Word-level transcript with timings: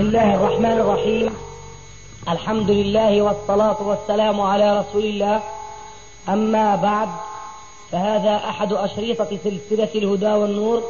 بسم 0.00 0.08
الله 0.08 0.34
الرحمن 0.34 0.80
الرحيم. 0.80 1.34
الحمد 2.28 2.70
لله 2.70 3.22
والصلاة 3.22 3.82
والسلام 3.82 4.40
على 4.40 4.80
رسول 4.80 5.04
الله 5.04 5.42
أما 6.28 6.76
بعد 6.76 7.08
فهذا 7.92 8.36
أحد 8.36 8.72
أشريطة 8.72 9.38
سلسلة 9.44 9.88
الهدى 9.94 10.26
والنور 10.26 10.82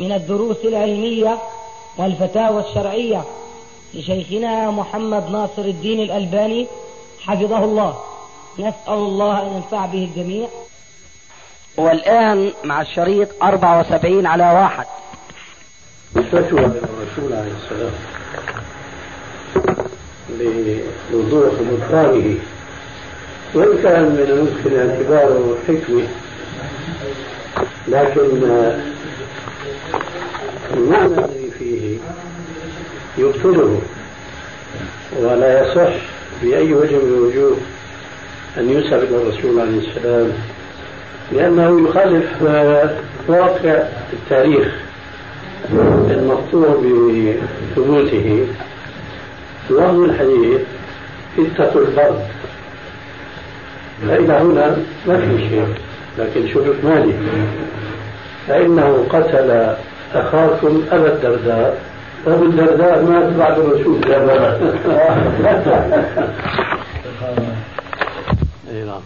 من 0.00 0.12
الدروس 0.12 0.56
العلمية 0.64 1.38
والفتاوى 1.98 2.60
الشرعية 2.68 3.24
لشيخنا 3.94 4.70
محمد 4.70 5.30
ناصر 5.30 5.62
الدين 5.62 6.00
الألباني 6.00 6.66
حفظه 7.20 7.64
الله. 7.64 8.00
نسأل 8.58 8.98
الله 9.10 9.42
أن 9.42 9.52
ينفع 9.56 9.86
به 9.86 10.04
الجميع. 10.04 10.48
والآن 11.76 12.52
مع 12.64 12.80
الشريط 12.80 13.28
74 13.42 14.26
على 14.26 14.44
واحد. 14.44 14.86
فتوى 16.14 16.60
الرسول 16.60 17.32
عليه 17.32 17.52
السلام 17.64 18.17
لوضوح 21.12 21.52
مضطره 21.52 22.34
وإن 23.54 23.78
كان 23.82 24.02
من 24.02 24.26
الممكن 24.28 24.88
اعتباره 24.90 25.56
حكمة 25.68 26.02
لكن 27.88 28.20
المعنى 30.76 31.14
الذي 31.14 31.50
فيه 31.58 31.98
يبطله 33.18 33.80
ولا 35.20 35.62
يصح 35.62 35.92
بأي 36.42 36.74
وجه 36.74 36.96
من 36.96 37.14
الوجوه 37.14 37.56
أن 38.58 38.70
يسأل 38.70 39.14
الرسول 39.14 39.60
عليه 39.60 39.78
السلام 39.78 40.32
لأنه 41.32 41.88
يخالف 41.88 42.42
واقع 43.28 43.82
التاريخ 44.12 44.68
المقطوع 46.10 46.68
بثبوته. 46.68 48.46
لفظ 49.70 50.00
الحديث 50.00 50.60
اتقوا 51.38 51.80
البرد 51.80 52.28
فإلى 54.02 54.32
هنا 54.32 54.76
ما 55.06 55.16
في 55.20 55.38
شيء 55.48 55.74
لكن 56.18 56.48
شروط 56.48 56.76
مالي. 56.84 57.12
فإنه 58.48 59.06
قتل 59.10 59.74
أخاكم 60.14 60.82
أبا 60.92 61.12
الدرداء 61.12 61.82
أبو 62.26 62.44
الدرداء 62.44 63.02
مات 63.02 63.32
بعد 63.32 63.58
الرسول. 63.58 64.00
إي 68.70 68.84
نعم. 68.84 69.00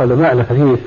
علماء 0.00 0.32
الحديث 0.32 0.78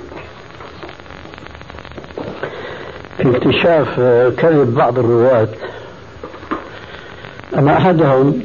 في 3.17 3.37
اكتشاف 3.37 3.99
كذب 4.39 4.75
بعض 4.75 4.99
الرواة. 4.99 5.47
أن 7.57 7.67
أحدهم 7.67 8.41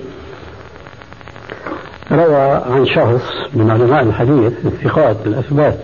روى 2.12 2.62
عن 2.70 2.86
شخص 2.86 3.22
من 3.54 3.70
علماء 3.70 4.02
الحديث 4.02 4.52
الثقات 4.64 5.16
الأثبات 5.26 5.78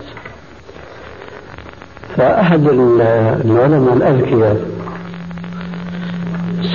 فأحد 2.17 2.67
العلماء 3.45 3.93
الأذكياء 3.93 4.61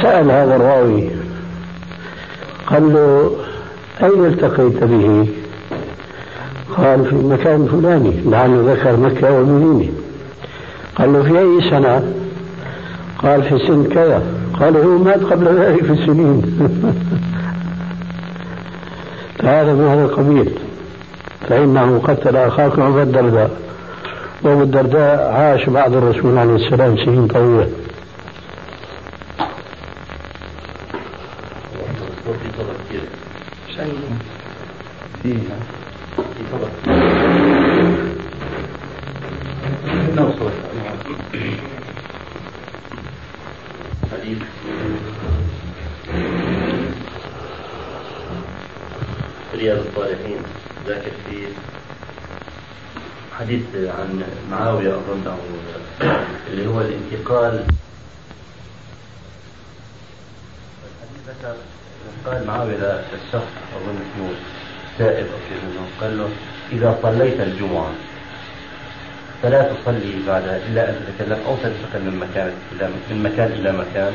سأل 0.03 0.31
هذا 0.31 0.57
الراوي 0.57 1.11
قال 2.67 2.93
له 2.93 3.31
أين 4.03 4.25
التقيت 4.25 4.85
به؟ 4.85 5.29
قال 6.77 7.05
في 7.05 7.13
المكان 7.13 7.63
الفلاني 7.63 8.21
لعله 8.31 8.73
ذكر 8.73 8.97
مكة 8.97 9.33
والمدينة 9.33 9.93
قال 10.99 11.13
له 11.13 11.23
في 11.23 11.39
أي 11.39 11.71
سنة؟ 11.71 12.13
قال 13.19 13.43
في 13.43 13.59
سن 13.59 13.85
كذا 13.85 14.23
قال 14.61 14.77
هو 14.77 14.99
مات 14.99 15.23
قبل 15.23 15.59
ذلك 15.59 15.85
في 15.85 16.07
سنين. 16.07 16.43
فهذا 19.39 19.73
من 19.73 19.89
هذا 19.89 20.05
القبيل. 20.05 20.51
فإنه 21.49 21.99
قتل 21.99 22.37
أخاكم 22.37 22.83
أبا 22.83 23.03
الدرداء. 23.03 23.65
وأبو 24.45 24.63
الدرداء 24.63 25.33
عاش 25.33 25.69
بعد 25.69 25.95
الرسول 25.95 26.39
عليه 26.39 26.55
السلام 26.55 26.97
سنين 26.97 27.27
طويلة 27.27 27.69
حديث 44.13 44.39
رياض 49.55 49.79
الصالحين 49.79 50.39
ذاكر 50.87 51.11
في 51.31 51.47
حديث 53.39 53.63
عن 53.75 54.23
معاوية 54.51 54.95
أظن 54.95 55.27
أو 55.27 55.39
اللي 56.51 56.67
هو 56.67 56.81
الانتقال 56.81 57.67
الحديث 60.85 61.29
ذكر 61.29 61.57
قال 62.27 62.47
معاوية 62.47 63.05
للشخص 63.13 63.53
أظن 63.77 63.97
اسمه 63.97 64.31
سائب 64.99 65.27
أو 65.27 65.39
شيء 65.49 65.59
منه 65.65 65.87
قال 66.01 66.19
له 66.19 66.29
إذا 66.73 66.99
صليت 67.03 67.41
الجمعة 67.41 67.91
فلا 69.43 69.73
تصلي 69.85 70.15
بعدها 70.27 70.57
إلا 70.57 70.91
أن 70.91 70.95
تتكلم 71.07 71.39
أو 71.47 71.57
تنتقل 71.57 72.01
من 72.05 72.17
مكان 72.21 72.53
إلى 72.73 72.89
من 73.11 73.23
مكان 73.23 73.53
إلى 73.53 73.73
مكان. 73.73 74.13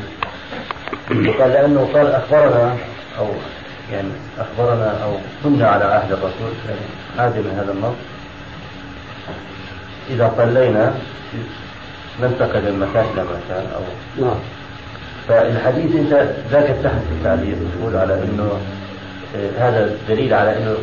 وقال 1.10 1.50
لأنه 1.50 1.88
قال 1.94 2.06
أخبرنا 2.06 2.76
أو 3.18 3.26
يعني 3.92 4.08
أخبرنا 4.38 5.04
أو 5.04 5.12
كنا 5.44 5.68
على 5.68 5.84
عهد 5.84 6.12
الرسول 6.12 6.52
يعني 6.68 6.80
عادة 7.18 7.40
من 7.40 7.58
هذا 7.58 7.72
النص. 7.72 7.94
إذا 10.10 10.32
صلينا 10.36 10.94
ننتقل 12.22 12.72
من 12.72 12.78
مكان 12.78 13.04
إلى 13.14 13.22
مكان 13.22 13.66
أو 13.74 13.82
نعم. 14.24 14.38
فالحديث 15.28 15.96
أنت 15.96 16.34
ذاك 16.50 16.76
تحت 16.84 17.02
التعليق 17.12 17.56
تقول 17.78 17.96
على 17.96 18.14
أنه 18.14 18.60
آه، 19.36 19.68
هذا 19.68 19.96
دليل 20.08 20.34
على 20.34 20.56
أنه 20.56 20.76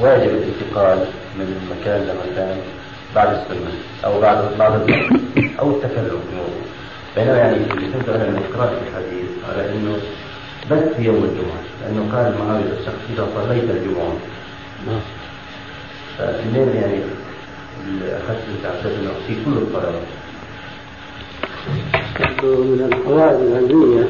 واجب 0.00 0.30
الانتقال 0.30 0.98
من 1.38 1.76
مكان 1.80 2.00
لمكان 2.00 2.56
بعد 3.14 3.28
السنة 3.28 3.70
أو 4.04 4.20
بعد 4.20 4.58
بعد 4.58 4.72
أو 5.60 5.70
التكلم 5.70 6.20
في 6.20 6.30
الموضوع 6.32 6.60
بينما 7.16 7.38
يعني 7.38 7.56
اللي 7.56 7.92
كنت 7.92 8.08
أنا 8.08 8.24
من 8.24 8.42
قراءة 8.54 8.80
الحديث 8.88 9.30
على 9.48 9.72
أنه 9.72 9.96
بس 10.70 10.96
في 10.96 11.02
يوم 11.02 11.16
الجمعة 11.24 11.62
لأنه 11.82 12.12
قال 12.16 12.34
معاوية 12.38 12.78
الشخص 12.80 12.94
إذا 13.14 13.26
صليت 13.34 13.70
الجمعة. 13.70 14.12
نعم. 14.86 15.00
فمنين 16.18 16.68
يعني 16.68 17.00
أخذت 18.02 18.44
تعتقد 18.62 18.86
أنه 19.00 19.10
في 19.26 19.34
كل 19.44 19.50
الصلوات 19.50 20.02
من 22.42 22.90
القواعد 22.92 23.34
العلمية 23.40 24.02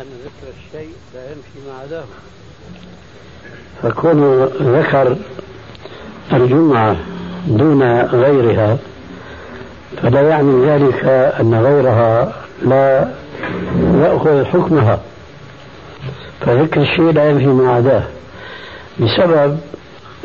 أن 0.00 0.06
ذكر 0.24 0.48
الشيء 0.58 0.94
لا 1.14 1.24
يمشي 1.24 1.68
مع 1.68 1.78
عداه 1.82 2.04
فكون 3.82 4.44
ذكر 4.44 5.16
الجمعة 6.32 6.96
دون 7.46 8.00
غيرها 8.00 8.76
فلا 10.02 10.20
يعني 10.28 10.66
ذلك 10.66 11.04
أن 11.40 11.54
غيرها 11.54 12.32
لا 12.62 13.08
يأخذ 13.94 14.44
حكمها. 14.44 14.98
فذكر 16.40 16.80
الشيء 16.80 17.12
لا 17.12 17.30
ينفي 17.30 17.46
ما 17.46 17.72
عداه 17.72 18.02
بسبب 19.00 19.58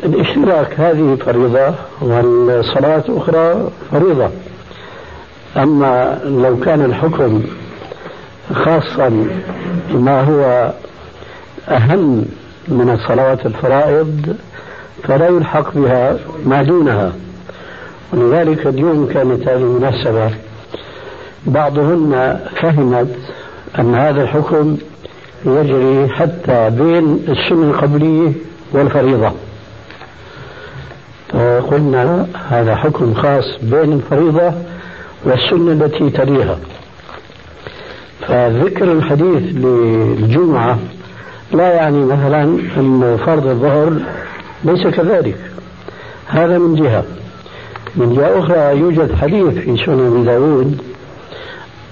الاشتراك 0.04 0.80
هذه 0.80 1.16
فريضة 1.26 1.74
والصلاة 2.00 3.04
أخرى 3.08 3.70
فريضة. 3.90 4.30
أما 5.56 6.20
لو 6.24 6.60
كان 6.60 6.84
الحكم 6.84 7.42
خاصا 8.54 9.26
بما 9.90 10.20
هو 10.20 10.72
أهم 11.68 12.24
من 12.68 12.90
الصلوات 12.90 13.46
الفرائض 13.46 14.36
فلا 15.02 15.28
يلحق 15.28 15.74
بها 15.74 16.16
ما 16.46 16.62
دونها. 16.62 17.12
ولذلك 18.12 18.66
اليوم 18.66 19.08
كانت 19.14 19.48
هذه 19.48 19.56
المناسبة 19.56 20.30
بعضهن 21.46 22.40
فهمت 22.60 23.16
أن 23.78 23.94
هذا 23.94 24.22
الحكم 24.22 24.76
يجري 25.46 26.08
حتى 26.08 26.70
بين 26.70 27.24
السنة 27.28 27.70
القبلية 27.70 28.32
والفريضة. 28.72 29.32
فقلنا 31.28 32.26
هذا 32.50 32.74
حكم 32.74 33.14
خاص 33.14 33.58
بين 33.62 33.92
الفريضة 33.92 34.52
والسنة 35.24 35.72
التي 35.72 36.10
تليها. 36.10 36.58
فذكر 38.20 38.92
الحديث 38.92 39.42
للجمعة 39.54 40.78
لا 41.52 41.74
يعني 41.74 42.04
مثلا 42.04 42.42
أن 42.76 43.18
فرض 43.26 43.46
الظهر 43.46 43.92
ليس 44.64 44.86
كذلك. 44.86 45.36
هذا 46.26 46.58
من 46.58 46.74
جهة. 46.74 47.04
من 47.96 48.14
جهة 48.14 48.38
أخرى 48.38 48.78
يوجد 48.78 49.14
حديث 49.14 49.54
في 49.54 49.76
سنن 49.76 50.06
أبي 50.06 50.24
داود 50.24 50.82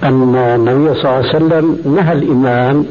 أن 0.03 0.35
النبي 0.37 0.95
صلى 0.95 1.05
الله 1.05 1.17
عليه 1.17 1.29
وسلم 1.29 1.95
نهى 1.97 2.13
الإمام 2.13 2.87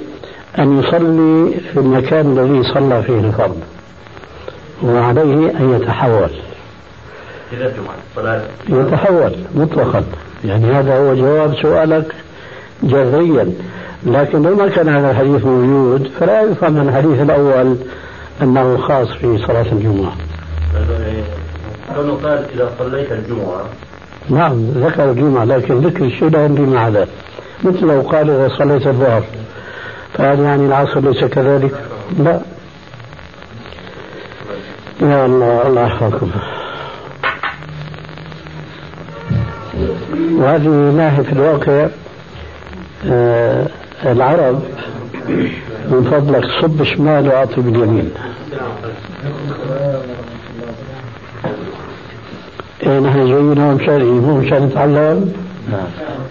أن 0.59 0.79
يصلي 0.79 1.59
في 1.73 1.79
المكان 1.79 2.37
الذي 2.37 2.63
صلى 2.73 3.03
فيه 3.03 3.19
الفرض 3.19 3.61
وعليه 4.83 5.59
أن 5.59 5.73
يتحول. 5.81 6.29
يتحول 8.69 9.31
مطلقا. 9.55 10.03
يعني 10.45 10.65
هذا 10.65 10.97
هو 10.97 11.15
جواب 11.15 11.55
سؤالك 11.61 12.15
جذريا. 12.83 13.53
لكن 14.05 14.41
لو 14.41 14.55
ما 14.55 14.67
كان 14.67 14.89
هذا 14.89 15.11
الحديث 15.11 15.45
موجود 15.45 16.11
فلا 16.19 16.41
يفهم 16.41 16.89
الحديث 16.89 17.21
الأول 17.21 17.75
أنه 18.41 18.77
خاص 18.77 19.07
في 19.07 19.37
صلاة 19.37 19.65
الجمعة. 19.71 20.13
كونه 21.95 22.13
قال 22.13 22.45
إذا 22.53 22.71
صليت 22.79 23.11
الجمعة. 23.11 23.65
نعم 24.29 24.61
ذكر 24.61 25.11
الجمعة 25.11 25.43
لكن 25.43 25.79
ذكر 25.79 26.05
الشيء 26.05 26.29
لا 26.29 26.45
يمضي 26.45 26.61
مع 26.61 26.89
ذلك. 26.89 27.07
مثل 27.63 27.85
لو 27.85 28.01
قال 28.01 28.29
إذا 28.29 28.49
صليت 28.57 28.87
الظهر 28.87 29.23
فهل 30.13 30.39
يعني 30.39 30.65
العصر 30.65 30.99
ليس 30.99 31.23
كذلك؟ 31.23 31.71
لا. 32.19 32.39
يا 35.01 35.25
الله 35.25 35.67
الله 35.67 35.81
يحفظكم. 35.85 36.31
وهذه 40.31 40.93
ناحية 40.97 41.21
في 41.21 41.33
الواقع 41.33 41.87
آه 43.05 43.67
العرب 44.05 44.63
من 45.91 46.07
فضلك 46.11 46.43
صب 46.61 46.83
شمال 46.83 47.27
وأعطي 47.27 47.61
باليمين 47.61 48.11
إيه 52.83 52.99
نحن 52.99 53.19
مشان 53.75 54.01
إيه 54.01 54.03
مو 54.03 54.37
مشان 54.37 54.65
نتعلم. 54.65 55.33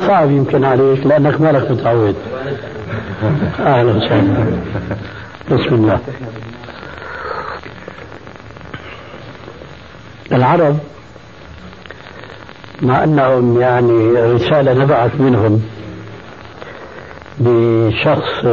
صعب 0.07 0.31
يمكن 0.31 0.65
عليك 0.65 1.07
لأنك 1.07 1.41
مالك 1.41 1.71
متعود. 1.71 2.17
أهلا 3.61 3.93
وسهلا 3.93 4.47
بسم 5.51 5.75
الله. 5.75 6.01
العرب 10.33 10.79
مع 12.83 13.05
أنهم 13.05 13.61
يعني 13.61 14.13
رسالة 14.13 14.75
نبعت 14.75 15.11
منهم 15.19 15.63
بشخص 17.39 18.45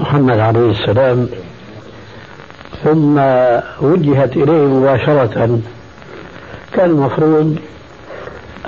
محمد 0.00 0.38
عليه 0.38 0.70
السلام. 0.70 1.28
ثم 2.86 3.18
وجهت 3.86 4.36
إليه 4.36 4.66
مباشرة. 4.66 5.60
كان 6.72 6.90
المفروض 6.90 7.56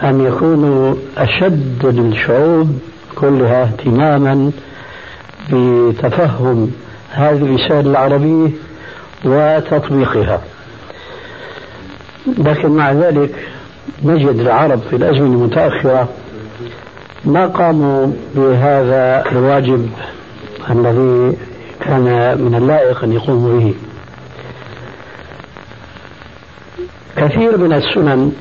أن 0.02 0.20
يكونوا 0.20 0.94
أشد 1.18 1.84
الشعوب 1.84 2.78
كلها 3.14 3.62
اهتماما 3.62 4.50
بتفهم 5.52 6.70
هذه 7.10 7.42
الرسالة 7.42 7.90
العربية 7.90 8.50
وتطبيقها. 9.24 10.40
لكن 12.38 12.70
مع 12.70 12.92
ذلك 12.92 13.34
نجد 14.04 14.40
العرب 14.40 14.80
في 14.90 14.96
الأزمنة 14.96 15.34
المتأخرة 15.34 16.08
ما 17.24 17.46
قاموا 17.46 18.12
بهذا 18.34 19.24
الواجب 19.32 19.90
الذي 20.70 21.36
كان 21.80 22.38
من 22.40 22.54
اللائق 22.54 23.04
أن 23.04 23.12
يقوموا 23.12 23.58
به. 23.58 23.74
كثير 27.16 27.58
من 27.58 27.72
السنن 27.72 28.32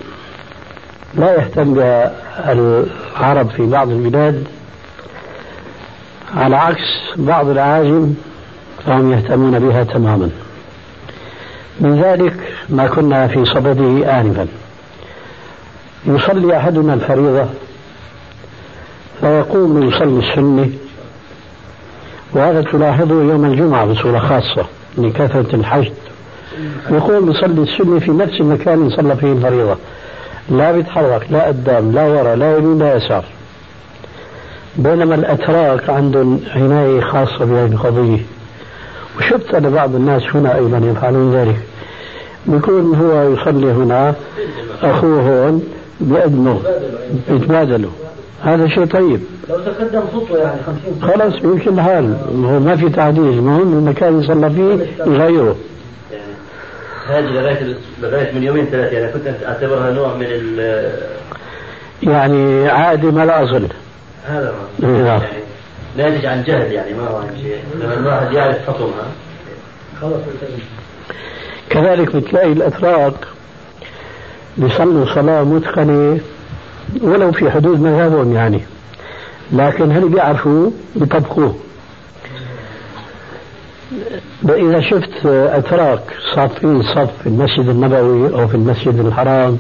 لا 1.16 1.34
يهتم 1.34 1.74
بها 1.74 2.14
العرب 2.52 3.50
في 3.50 3.66
بعض 3.66 3.90
البلاد 3.90 4.44
على 6.36 6.56
عكس 6.56 6.84
بعض 7.16 7.50
الأعاجم 7.50 8.14
فهم 8.86 9.12
يهتمون 9.12 9.60
بها 9.60 9.84
تماما. 9.84 10.30
من 11.80 12.02
ذلك 12.02 12.34
ما 12.70 12.88
كنا 12.88 13.28
في 13.28 13.46
صدده 13.46 14.20
آنفا. 14.20 14.48
يصلي 16.06 16.58
أحدنا 16.58 16.94
الفريضة 16.94 17.46
فيقوم 19.22 19.84
يصلي 19.84 20.30
السنة 20.30 20.70
وهذا 22.34 22.62
تلاحظه 22.62 23.16
يوم 23.16 23.46
الجمعة 23.46 23.86
بصورة 23.86 24.20
خاصة 24.20 24.66
لكثرة 24.98 25.56
الحشد. 25.56 25.94
يقوم 26.90 27.32
يصلي 27.32 27.62
السنة 27.62 28.00
في 28.00 28.12
نفس 28.12 28.42
المكان 28.42 28.74
اللي 28.74 28.96
صلى 28.96 29.16
فيه 29.16 29.32
الفريضة. 29.32 29.76
لا 30.50 30.72
بيتحرك 30.72 31.28
لا 31.32 31.48
قدام 31.48 31.92
لا 31.92 32.04
وراء 32.04 32.36
لا 32.36 32.58
يمين 32.58 32.80
لا 32.80 32.96
يسار. 32.96 33.26
بينما 34.76 35.16
الأتراك 35.16 35.90
عندهم 35.90 36.40
عناية 36.56 37.02
خاصة 37.02 37.46
بهذه 37.46 37.72
القضية. 37.72 38.20
وشفت 39.18 39.54
أنا 39.54 39.70
بعض 39.70 39.96
الناس 39.96 40.24
هنا 40.36 40.56
أيضا 40.56 40.78
يفعلون 40.78 41.36
ذلك. 41.36 41.58
بيكون 42.46 42.96
هو 42.96 43.34
يصلي 43.34 43.72
هنا 43.72 44.16
أخوه 44.84 45.22
هون 45.22 45.64
بيقدموا 46.02 46.60
بيتبادلوا 47.30 47.92
هذا 48.44 48.68
شيء 48.68 48.86
طيب. 48.86 49.20
لو 49.50 49.56
تقدم 49.60 50.02
خطوة 50.14 50.38
يعني 50.38 50.62
50 51.02 51.10
خلاص 51.10 51.44
يمشي 51.44 51.70
الحال. 51.70 52.16
هو 52.44 52.60
ما 52.60 52.76
في 52.76 52.90
تعديل. 52.90 53.24
المهم 53.24 53.74
المكان 53.74 54.10
اللي 54.10 54.28
صلى 54.28 54.50
فيه 54.50 54.88
يغيره 55.12 55.56
هذه 57.08 57.26
لغاية 57.26 57.76
لغاية 58.02 58.32
من 58.32 58.44
يومين 58.44 58.66
ثلاثة 58.66 58.98
يعني 58.98 59.12
كنت 59.12 59.28
أعتبرها 59.46 59.92
نوع 59.92 60.16
من 60.16 60.26
ال 60.30 60.92
يعني 62.04 62.70
عادي 62.70 63.08
ما 63.08 63.26
لا 63.26 63.44
اصل 63.44 63.68
هذا 64.26 64.56
ما 64.80 64.88
نعم. 64.88 65.06
يعني 65.06 65.26
ناتج 65.98 66.26
عن 66.26 66.44
جهل 66.44 66.72
يعني 66.72 66.94
ما 66.94 67.08
هو 67.08 67.18
عن 67.18 67.38
شيء. 67.42 67.60
لما 67.76 67.94
الواحد 67.94 68.32
يعرف 68.32 68.68
حكمها 68.68 69.08
خلاص 70.02 70.22
كذلك 71.70 72.16
بتلاقي 72.16 72.52
الأتراك 72.52 73.14
بيصلوا 74.58 75.06
صلاة 75.16 75.44
متقنة 75.44 76.20
ولو 77.02 77.32
في 77.32 77.52
حدود 77.52 77.82
مذهبهم 77.82 78.36
يعني. 78.36 78.62
لكن 79.52 79.92
هل 79.92 80.10
بيعرفوا؟ 80.10 80.72
بيطبقوه. 80.96 81.56
إذا 84.50 84.82
شفت 84.82 85.26
أتراك 85.26 86.02
صافين 86.36 86.84
صف 86.84 87.10
في 87.24 87.28
المسجد 87.30 87.70
النبوي 87.70 88.34
أو 88.42 88.48
في 88.48 88.56
المسجد 88.56 89.00
الحرام 89.00 89.58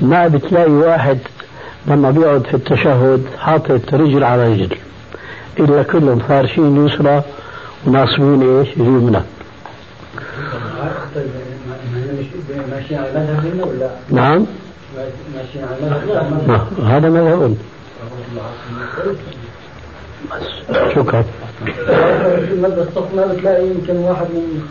ما 0.00 0.28
بتلاقي 0.28 0.70
واحد 0.70 1.18
لما 1.86 2.10
بيقعد 2.10 2.46
في 2.46 2.54
التشهد 2.54 3.24
حاطط 3.38 3.94
رجل 3.94 4.24
على 4.24 4.52
رجل 4.52 4.76
إلا 5.60 5.82
كلهم 5.82 6.18
فارشين 6.18 6.86
يسرى 6.86 7.22
وناصبين 7.86 8.58
إيش؟ 8.58 8.68
ولا 8.78 9.22
نعم. 14.10 14.46
ماشيين 15.36 15.64
على 15.64 15.76
مذهب 15.82 16.48
ما- 16.48 16.96
هذا 16.96 17.08
مذهب. 17.10 17.56
شكرا. 20.94 21.24
في 21.62 22.52
الصف 22.88 23.14
ما 23.16 23.26
بتلاقي 23.26 23.66
يمكن 23.66 23.96
واحد 23.96 24.26
من 24.34 24.62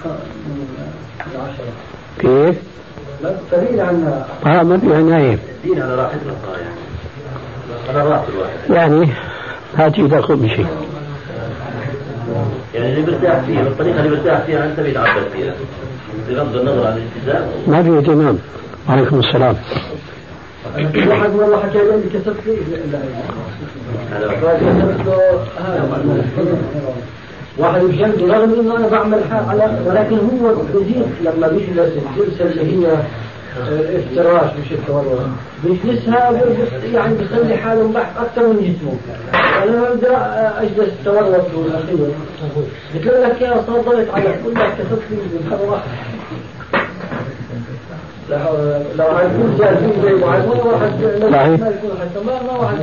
العشرة 1.35 1.73
كيف؟ 2.19 2.55
لا 3.23 3.31
قليل 3.51 3.79
عنا 3.81 4.25
آه 4.45 4.63
ما 4.63 4.77
في 4.77 4.95
عناية 4.95 5.37
الدين 5.63 5.81
على 5.81 5.95
راحتنا 5.95 6.33
يعني 6.61 6.75
على 7.89 8.09
راحة 8.09 8.25
الواحد 8.35 8.69
يعني 8.69 9.13
هاتي 9.75 10.07
تاخذ 10.07 10.35
بشيء. 10.35 10.67
يعني 12.75 12.93
اللي 12.93 13.01
برتاح 13.11 13.39
فيه 13.39 13.59
والطريقة 13.59 13.99
اللي 13.99 14.09
برتاح 14.17 14.39
فيها 14.41 14.65
أنت 14.65 14.79
بيتعبد 14.79 15.27
فيها 15.33 15.53
بغض 16.29 16.55
النظر 16.55 16.87
عن 16.87 16.97
الالتزام 16.97 17.47
ما 17.67 17.83
في 17.83 17.97
اهتمام 17.97 18.37
وعليكم 18.89 19.19
السلام. 19.19 19.55
واحد 20.77 21.35
والله 21.35 21.57
حكى 21.59 21.77
لي 21.77 22.09
كسبت 22.13 22.43
لا 22.91 22.99
واحد 27.57 27.81
بجنبي 27.81 28.23
رغم 28.25 28.59
إنه 28.59 28.77
أنا 28.77 28.87
بعمل 28.87 29.19
على 29.31 29.79
ولكن 29.85 30.15
هو 30.17 30.53
بزيد 30.73 31.05
لما 31.21 31.47
بيجلس 31.47 31.91
الجلسه 31.97 32.45
اللي 32.45 32.87
هي 32.87 32.91
آه، 32.91 33.97
افتراش 33.97 34.51
مش 34.61 34.71
التورط 34.71 35.19
بيجلسها 35.63 36.41
يعني 36.93 37.15
بيخلي 37.15 37.57
حاله 37.57 37.87
مضحك 37.87 38.07
أكثر 38.17 38.47
من 38.47 38.57
جسمه. 38.57 38.97
أنا 39.63 39.81
بقدر 39.81 40.15
أجلس 40.61 40.93
التورط 40.99 41.45
والاخير 41.55 41.97
قلت 42.95 43.05
لك 43.05 43.41
يا 43.41 43.63
صار 43.67 43.81
ضغط 43.81 44.13
على 44.13 44.35
كل 44.45 44.53
لك 44.53 44.73
كسبت 44.77 45.01
لي 45.11 45.17
لو 48.29 49.07
جاهزين 49.59 49.93
زي 50.03 50.11
ما 50.11 50.45
ما 51.31 52.77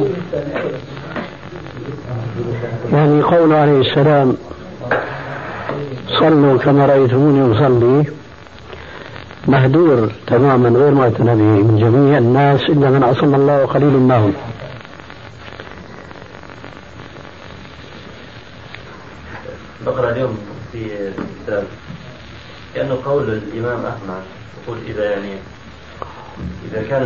يعني 2.92 3.22
قول 3.22 3.52
عليه 3.52 3.80
السلام 3.80 4.36
صلوا 6.18 6.58
كما 6.58 6.86
رأيتموني 6.86 7.56
أصلي. 7.56 8.04
مهدور 9.48 10.12
تماما 10.26 10.68
غير 10.68 10.94
معتنى 10.94 11.34
به 11.34 11.42
من 11.42 11.78
جميع 11.78 12.18
الناس 12.18 12.60
إلا 12.60 12.90
من 12.90 13.04
عصم 13.04 13.34
الله 13.34 13.62
وقليل 13.62 13.90
ما 13.90 14.16
هم. 14.16 14.32
بقرأ 19.86 20.10
اليوم 20.10 20.38
في 20.72 21.10
كتاب 21.46 21.64
كأنه 22.74 22.98
قول 23.04 23.22
الإمام 23.30 23.86
أحمد. 23.86 24.22
يقول 24.64 24.78
إذا 24.86 25.10
يعني 25.10 25.32
إذا 26.70 26.82
كان 26.88 27.02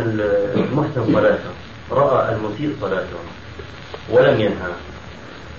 المحسن 0.55 1.13
صلاته 1.13 1.49
رأى 1.91 2.35
المسيء 2.35 2.75
صلاته 2.81 3.17
ولم 4.09 4.41
ينهى 4.41 4.71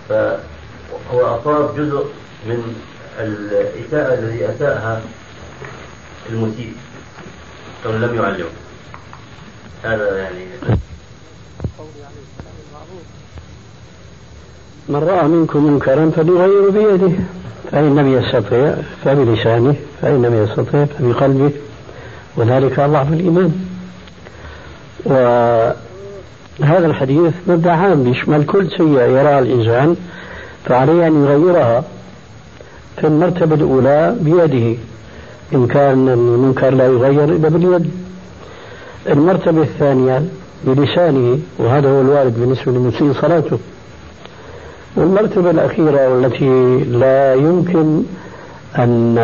فهو 0.09 1.27
أصاب 1.37 1.77
جزء 1.77 2.07
من 2.47 2.75
الإساءة 3.19 4.15
الذي 4.15 4.51
أساءها 4.51 5.03
المسيء 6.31 6.73
كونه 7.83 8.07
لم 8.07 8.15
يعلم 8.15 8.47
هذا 9.83 10.19
يعني 10.19 10.45
من 14.89 14.97
رأى 14.97 15.29
منكم 15.29 15.65
منكرا 15.67 16.11
فليغير 16.17 16.71
بيده 16.71 17.13
فإن 17.73 17.97
لم 17.97 18.13
يستطع 18.15 18.75
فبلسانه 19.05 19.77
فإن 20.03 20.23
لم 20.23 20.45
يستطع 20.45 20.85
فبقلبه. 20.85 21.51
وذلك 22.41 22.79
أضعف 22.79 23.13
الإيمان. 23.13 23.53
وهذا 25.05 26.87
الحديث 26.87 27.33
مبدأ 27.47 27.71
عام 27.71 28.07
يشمل 28.07 28.45
كل 28.47 28.71
سيئة 28.71 29.03
يراها 29.03 29.39
الإنسان 29.39 29.97
فعليه 30.65 31.07
أن 31.07 31.25
يغيرها 31.25 31.85
في 32.97 33.07
المرتبة 33.07 33.55
الأولى 33.55 34.17
بيده 34.21 34.79
إن 35.55 35.67
كان 35.67 36.09
المنكر 36.09 36.71
لا 36.71 36.87
يغير 36.87 37.25
إلا 37.25 37.49
باليد. 37.49 37.91
المرتبة 39.09 39.63
الثانية 39.63 40.23
بلسانه 40.65 41.39
وهذا 41.59 41.89
هو 41.91 42.01
الوارد 42.01 42.41
بالنسبة 42.41 42.73
لمسيء 42.73 43.13
صلاته. 43.13 43.59
والمرتبة 44.97 45.51
الأخيرة 45.51 46.09
والتي 46.09 46.79
لا 46.85 47.35
يمكن 47.35 48.03
أن 48.79 49.17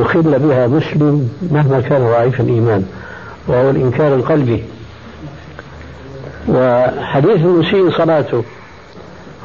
يخل 0.00 0.38
بها 0.38 0.66
مسلم 0.66 1.28
مهما 1.50 1.80
كان 1.80 2.00
ضعيف 2.00 2.40
الإيمان 2.40 2.84
وهو 3.48 3.70
الإنكار 3.70 4.14
القلبي. 4.14 4.62
وحديث 6.48 7.36
المسيء 7.36 7.90
صلاته 7.90 8.44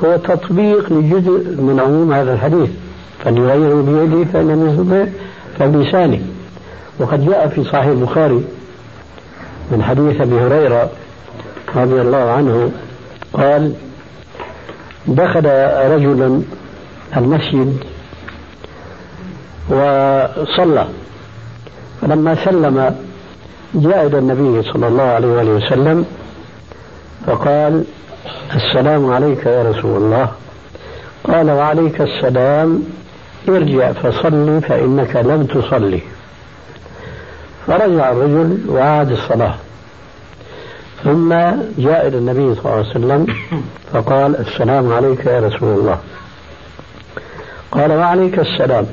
هو 0.06 0.18
تطبيق 0.18 0.94
لجزء 0.94 1.62
من 1.62 1.80
عموم 1.86 2.14
هذا 2.14 2.34
الحديث. 2.34 2.70
فليغير 3.24 3.82
بيده 3.82 4.26
فإن 4.34 4.70
يستطع 4.70 5.06
فبلسانه 5.60 6.20
وقد 7.00 7.26
جاء 7.26 7.48
في 7.48 7.64
صحيح 7.64 7.86
البخاري 7.86 8.44
من 9.72 9.84
حديث 9.84 10.22
أبي 10.22 10.36
هريرة 10.36 10.90
رضي 11.76 12.02
الله 12.02 12.18
عنه 12.32 12.72
قال 13.34 13.74
دخل 15.08 15.46
رجل 15.92 16.44
المسجد 17.18 17.84
وصلى. 19.70 20.88
فلما 22.02 22.46
سلم 22.46 22.96
جاء 23.76 24.08
إلى 24.08 24.18
النبي 24.18 24.72
صلى 24.72 24.88
الله 24.88 25.04
عليه 25.04 25.28
وآله 25.28 25.52
وسلم 25.52 26.06
فقال 27.26 27.84
السلام 28.56 29.12
عليك 29.12 29.46
يا 29.46 29.64
رسول 29.64 29.98
الله. 30.04 30.30
قال 31.24 31.52
وعليك 31.52 32.02
السلام. 32.02 32.84
ارجع 33.50 33.92
فصلي 33.92 34.62
فإنك 34.62 35.16
لم 35.16 35.46
تصلي. 35.46 36.02
فرجع 37.68 38.12
الرجل 38.12 38.60
وعاد 38.70 39.12
الصلاة. 39.12 39.56
ثم 41.04 41.30
جاء 41.78 42.08
إلى 42.08 42.18
النبي 42.18 42.56
صلى 42.56 42.66
الله 42.66 42.72
عليه 42.72 42.90
وسلم 42.90 43.36
فقال 43.94 44.36
السلام 44.40 44.94
عليك 44.94 45.26
يا 45.26 45.40
رسول 45.40 45.80
الله. 45.80 46.00
قال 47.72 47.92
وعليك 47.92 48.40
السلام. 48.40 48.86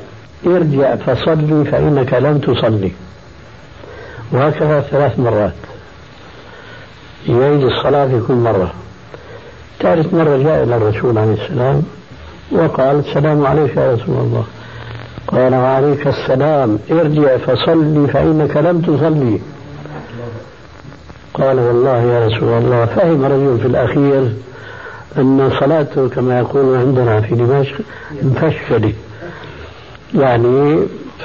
ارجع 0.47 0.97
فصلي 0.97 1.65
فإنك 1.65 2.15
لم 2.15 2.39
تصلي. 2.39 2.93
وهكذا 4.33 4.81
ثلاث 4.81 5.19
مرات. 5.19 5.53
يعيد 7.29 7.63
الصلاة 7.63 8.07
في 8.07 8.21
كل 8.29 8.35
مرة. 8.35 8.73
ثالث 9.81 10.15
مرة 10.15 10.37
جاء 10.37 10.63
إلى 10.63 10.77
الرسول 10.77 11.19
عليه 11.19 11.33
السلام 11.33 11.83
وقال 12.53 12.99
السلام 12.99 13.47
عليك 13.47 13.77
يا 13.77 13.95
رسول 13.95 14.17
الله. 14.17 14.45
قال 15.27 15.55
وعليك 15.55 16.07
السلام. 16.07 16.79
ارجع 16.91 17.37
فصلي 17.37 18.07
فإنك 18.07 18.57
لم 18.57 18.81
تصلي. 18.81 19.41
قال 21.35 21.59
والله 21.59 22.03
يا 22.03 22.27
رسول 22.27 22.49
الله 22.49 22.85
فهم 22.85 23.25
رجل 23.25 23.59
في 23.61 23.67
الأخير 23.67 24.33
أن 25.19 25.53
صلاته 25.61 26.09
كما 26.09 26.39
يقول 26.39 26.77
عندنا 26.77 27.21
في 27.21 27.35
دمشق 27.35 27.81
مفشلة. 28.23 28.93
يعني 30.15 30.79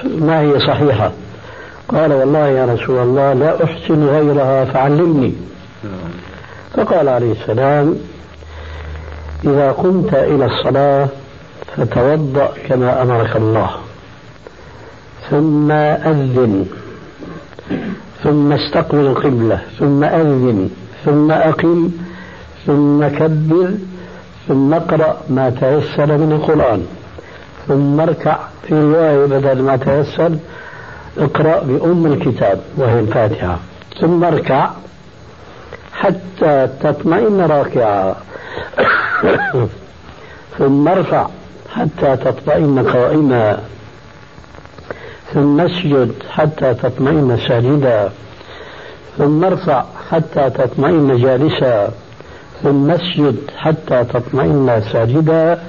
ما 0.06 0.42
هي 0.42 0.60
صحيحة. 0.60 1.12
قال 1.90 2.14
والله 2.14 2.48
يا 2.48 2.66
رسول 2.66 2.98
الله 2.98 3.34
لا 3.34 3.64
أحسن 3.64 4.04
غيرها 4.04 4.66
فعلمني. 4.66 5.34
فقال 6.74 7.10
عليه 7.10 7.32
السلام 7.32 7.96
إذا 9.44 9.72
قمت 9.72 10.14
إلى 10.14 10.46
الصلاة 10.46 11.08
فتوضأ 11.78 12.54
كما 12.68 13.02
أمرك 13.02 13.36
الله. 13.36 13.70
ثم 15.30 15.72
أذن. 15.72 16.66
ثم 18.24 18.52
استقبل 18.52 19.00
القبلة. 19.00 19.62
ثم 19.80 20.04
أذن. 20.04 20.70
ثم 21.06 21.32
أقم. 21.32 21.90
ثم 22.66 23.08
كبر. 23.08 23.72
ثم 24.48 24.74
اقرأ 24.74 25.18
ما 25.30 25.50
تيسر 25.50 26.18
من 26.18 26.32
القرآن. 26.32 26.86
ثم 27.68 28.00
اركع 28.00 28.38
في 28.68 28.74
رواية 28.74 29.26
بدل 29.26 29.62
ما 29.62 29.76
تيسر 29.78 30.38
اقرأ 31.18 31.64
بأم 31.64 32.06
الكتاب 32.06 32.62
وهي 32.78 33.00
الفاتحة. 33.00 33.58
ثم 34.02 34.24
اركع 34.24 34.70
حتى 35.94 36.68
تطمئن 36.82 37.42
راكعا 37.42 38.16
ثم 40.58 40.88
ارفع 40.88 41.28
حتى 41.74 42.18
تطمئن 42.18 42.90
قائما. 42.90 43.60
ثم 45.34 45.62
اسجد 45.62 46.14
حتى 46.30 46.74
تطمئن 46.74 47.40
ساجدا. 47.48 48.10
ثم 49.18 49.44
ارفع 49.44 49.84
حتى 50.10 50.50
تطمئن 50.50 51.18
جالسا. 51.18 51.92
ثم 52.64 52.92
اسجد 52.92 53.38
حتى 53.58 54.04
تطمئن 54.04 54.84
ساجدا. 54.92 55.64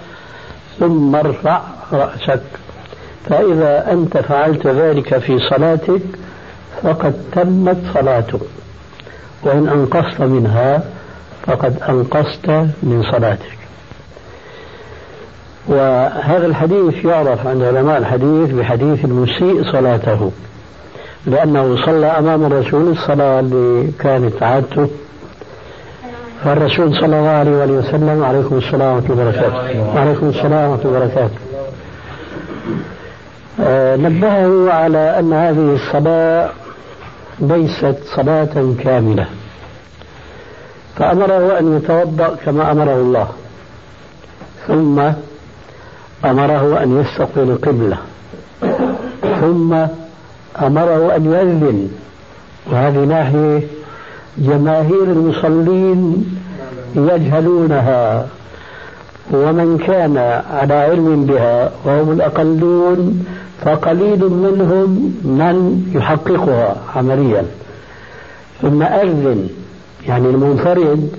ثم 0.79 1.17
ارفع 1.17 1.61
رأسك 1.93 2.43
فإذا 3.29 3.93
أنت 3.93 4.17
فعلت 4.17 4.67
ذلك 4.67 5.19
في 5.19 5.39
صلاتك 5.39 6.03
فقد 6.83 7.15
تمت 7.33 7.77
صلاتك. 7.95 8.41
وإن 9.43 9.69
أنقصت 9.69 10.21
منها 10.21 10.83
فقد 11.47 11.83
أنقصت 11.89 12.49
من 12.83 13.05
صلاتك. 13.13 13.59
وهذا 15.67 16.47
الحديث 16.47 17.05
يعرف 17.05 17.47
عند 17.47 17.63
علماء 17.63 17.99
الحديث 17.99 18.51
بحديث 18.51 19.05
المسيء 19.05 19.73
صلاته. 19.73 20.31
لأنه 21.27 21.87
صلى 21.87 22.07
أمام 22.07 22.45
الرسول 22.45 22.89
الصلاة 22.89 23.41
اللي 23.41 23.91
كانت 24.01 24.43
عادته. 24.43 24.89
فالرسول 26.45 26.95
صلى 26.95 27.07
الله 27.07 27.29
عليه 27.29 27.73
وسلم 27.73 28.25
عليكم 28.25 28.59
السلام 28.59 28.95
ورحمة 28.95 29.13
الله 29.13 29.23
وبركاته. 29.23 29.95
وعليكم 29.97 30.29
السلام 30.29 30.71
ورحمة 30.71 30.85
الله 30.85 30.99
وبركاته. 30.99 31.48
نبهه 33.97 34.73
على 34.73 35.19
أن 35.19 35.33
هذه 35.33 35.75
الصلاة 35.75 36.51
ليست 37.41 37.99
صلاة 38.17 38.75
كاملة. 38.85 39.27
فأمره 40.97 41.59
أن 41.59 41.77
يتوضأ 41.77 42.37
كما 42.45 42.73
أمره 42.73 42.95
الله. 42.95 43.29
ثم 44.67 45.01
أمره 46.25 46.83
أن 46.83 47.01
يستقبل 47.01 47.51
القبلة 47.51 47.97
ثم 49.41 49.75
أمره 50.63 51.17
أن 51.17 51.25
يؤذن 51.25 51.91
وهذه 52.71 52.99
ناحية 52.99 53.61
جماهير 54.39 55.03
المصلين 55.03 56.27
يجهلونها. 56.97 58.27
ومن 59.33 59.79
كان 59.87 60.17
على 60.51 60.75
علم 60.75 61.27
بها 61.27 61.71
وهم 61.85 62.13
الأقلون 62.13 63.27
فقليل 63.65 64.21
منهم 64.21 65.15
من 65.25 65.85
يحققها 65.95 66.77
عمليا. 66.97 67.45
ثم 68.63 68.83
أذن 68.83 69.49
يعني 70.07 70.29
المنفرد 70.31 71.11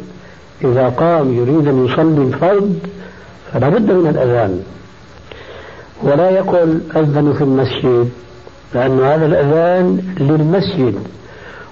إذا 0.64 0.90
قام 0.90 1.34
يريد 1.34 1.68
أن 1.68 1.86
يصلي 1.86 2.22
الفرد 2.22 2.80
فلا 3.54 3.70
بد 3.70 3.92
من 3.92 4.08
الأذان. 4.08 4.64
ولا 6.04 6.30
يقول 6.30 6.82
أذن 6.96 7.34
في 7.34 7.44
المسجد 7.44 8.10
لأن 8.76 9.00
هذا 9.00 9.26
الأذان 9.26 10.16
للمسجد 10.20 10.96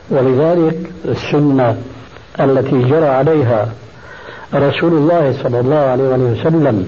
ولذلك 0.10 0.91
السنة 1.06 1.77
التي 2.39 2.84
جرى 2.84 3.06
عليها 3.08 3.70
رسول 4.54 4.94
الله 4.94 5.44
صلى 5.44 5.60
الله 5.60 5.75
عليه 5.75 6.04
وسلم 6.04 6.88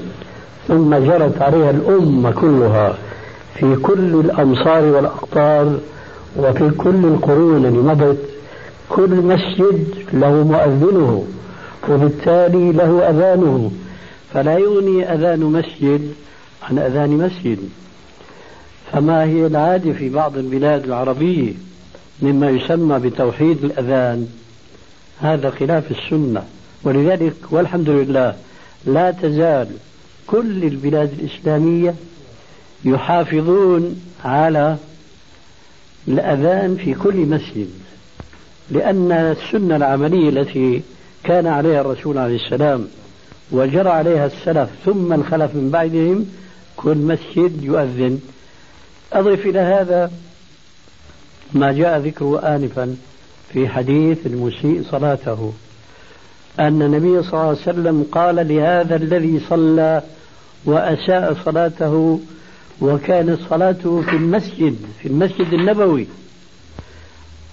ثم 0.67 0.95
جرت 0.95 1.41
عليها 1.41 1.69
الأمة 1.69 2.31
كلها 2.31 2.97
في 3.55 3.75
كل 3.75 4.19
الأمصار 4.19 4.83
والأقطار 4.83 5.79
وفي 6.37 6.69
كل 6.69 7.05
القرون 7.05 7.65
اللي 7.65 7.79
مضت. 7.79 8.17
كل 8.89 9.09
مسجد 9.09 9.85
له 10.13 10.31
مؤذنه 10.31 11.25
وبالتالي 11.89 12.71
له 12.71 13.09
أذانه. 13.09 13.71
فلا 14.33 14.57
يغني 14.57 15.13
أذان 15.13 15.39
مسجد 15.39 16.13
عن 16.63 16.79
أذان 16.79 17.09
مسجد. 17.09 17.59
فما 18.91 19.23
هي 19.23 19.45
العادة 19.45 19.93
في 19.93 20.09
بعض 20.09 20.37
البلاد 20.37 20.83
العربية 20.83 21.53
مما 22.21 22.49
يسمى 22.49 22.99
بتوحيد 22.99 23.63
الأذان؟ 23.63 24.27
هذا 25.19 25.49
خلاف 25.49 25.91
السنة. 25.91 26.43
ولذلك 26.83 27.33
والحمد 27.51 27.89
لله 27.89 28.35
لا 28.85 29.11
تزال 29.11 29.67
كل 30.27 30.63
البلاد 30.63 31.11
الإسلامية 31.19 31.95
يحافظون 32.85 34.01
على 34.25 34.77
الأذان 36.07 36.75
في 36.75 36.93
كل 36.93 37.15
مسجد 37.15 37.69
لأن 38.71 39.11
السنة 39.11 39.75
العملية 39.75 40.29
التي 40.29 40.81
كان 41.23 41.47
عليها 41.47 41.81
الرسول 41.81 42.17
عليه 42.17 42.35
السلام 42.35 42.87
وجرى 43.51 43.89
عليها 43.89 44.25
السلف 44.25 44.69
ثم 44.85 45.13
الخلف 45.13 45.55
من 45.55 45.69
بعدهم 45.69 46.25
كل 46.77 46.97
مسجد 46.97 47.63
يؤذن. 47.63 48.19
أضف 49.13 49.45
إلى 49.45 49.59
هذا 49.59 50.11
ما 51.53 51.71
جاء 51.71 51.99
ذكره 51.99 52.55
آنفا 52.55 52.95
في 53.53 53.67
حديث 53.67 54.25
المسيء 54.25 54.83
صلاته. 54.91 55.53
أن 56.59 56.81
النبي 56.81 57.23
صلى 57.23 57.33
الله 57.33 57.47
عليه 57.47 57.57
وسلم 57.57 58.05
قال 58.11 58.47
لهذا 58.47 58.95
الذي 58.95 59.41
صلى 59.49 60.01
وأساء 60.65 61.37
صلاته 61.45 62.19
وكانت 62.81 63.39
صلاته 63.49 64.01
في 64.01 64.15
المسجد 64.15 64.75
في 65.01 65.07
المسجد 65.07 65.53
النبوي. 65.53 66.07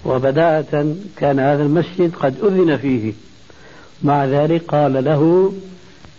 وبداءة 0.04 0.94
كان 1.16 1.38
هذا 1.38 1.62
المسجد 1.62 2.14
قد 2.14 2.34
أذن 2.42 2.76
فيه. 2.76 3.12
مع 4.02 4.24
ذلك 4.24 4.62
قال 4.68 5.04
له 5.04 5.52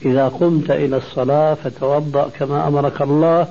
إذا 0.05 0.27
قمت 0.27 0.71
إلى 0.71 0.97
الصلاة 0.97 1.53
فتوضأ 1.53 2.29
كما 2.39 2.67
أمرك 2.67 3.01
الله 3.01 3.47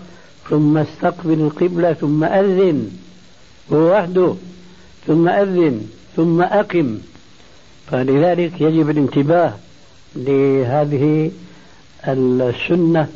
ثم 0.50 0.78
استقبل 0.78 1.40
القبلة 1.40 1.92
ثم 1.92 2.24
أذن. 2.24 2.90
هو 3.72 3.92
وحده. 3.92 4.34
ثم 5.06 5.28
أذن 5.28 5.80
ثم 6.16 6.42
أقم. 6.42 6.98
فلذلك 7.90 8.60
يجب 8.60 8.90
الانتباه 8.90 9.52
لهذه 10.16 11.30
السنة 12.08 13.08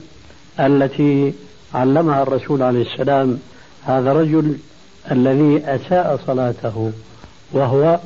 التي 0.61 1.33
علمها 1.75 2.23
الرسول 2.23 2.63
عليه 2.63 2.83
السلام 2.93 3.39
هذا 3.85 4.13
الرجل 4.13 4.57
الذي 5.11 5.63
أساء 5.65 6.21
صلاته 6.27 6.93
وهو 7.53 8.01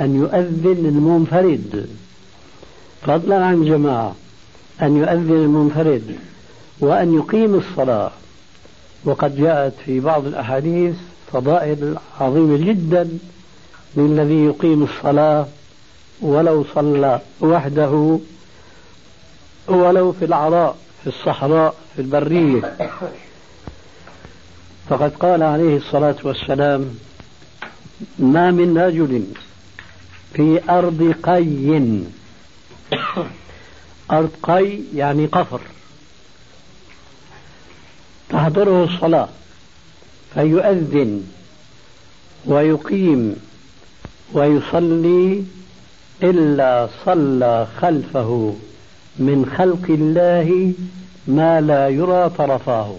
أن 0.00 0.16
يؤذن 0.16 0.86
المنفرد. 0.86 1.88
فضلا 3.02 3.44
عن 3.44 3.64
جماعة 3.64 4.14
أن 4.82 4.96
يؤذن 4.96 5.44
المنفرد 5.44 6.16
وأن 6.80 7.14
يقيم 7.14 7.54
الصلاة. 7.54 8.10
وقد 9.04 9.36
جاءت 9.36 9.72
في 9.84 10.00
بعض 10.00 10.26
الأحاديث 10.26 10.94
فضائل 11.32 11.96
عظيمة 12.20 12.56
جدا 12.56 13.08
للذي 13.96 14.44
يقيم 14.44 14.82
الصلاة 14.82 15.46
ولو 16.20 16.64
صلى 16.74 17.20
وحده 17.40 18.18
ولو 19.68 20.12
في 20.12 20.24
العراء 20.24 20.76
في 21.02 21.06
الصحراء 21.06 21.74
في 21.96 22.02
البرية. 22.02 22.76
فقد 24.88 25.12
قال 25.16 25.42
عليه 25.42 25.76
الصلاة 25.76 26.16
والسلام 26.22 26.98
ما 28.18 28.50
من 28.50 28.78
رجل 28.78 29.24
في 30.34 30.60
أرض 30.70 31.14
قي. 31.22 32.00
أرض 34.10 34.30
قي 34.42 34.78
يعني 34.94 35.26
قفر. 35.26 35.60
تحضره 38.28 38.84
الصلاة 38.84 39.28
فيؤذن 40.34 41.26
ويقيم 42.44 43.36
ويصلي 44.32 45.44
إلا 46.22 46.88
صلى 47.04 47.66
خلفه 47.80 48.54
من 49.18 49.46
خلق 49.58 49.90
الله 49.90 50.72
ما 51.28 51.60
لا 51.60 51.88
يرى 51.88 52.30
طرفاه. 52.38 52.94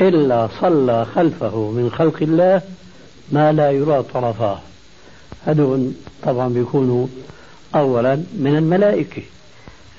إلا 0.00 0.48
صلى 0.60 1.04
خلفه 1.04 1.70
من 1.70 1.90
خلق 1.90 2.16
الله 2.22 2.62
ما 3.32 3.52
لا 3.52 3.70
يرى 3.70 4.02
طرفاه. 4.02 4.58
هذول 5.46 5.92
طبعا 6.22 6.48
بيكونوا 6.48 7.06
أولا 7.74 8.16
من 8.16 8.56
الملائكة. 8.56 9.22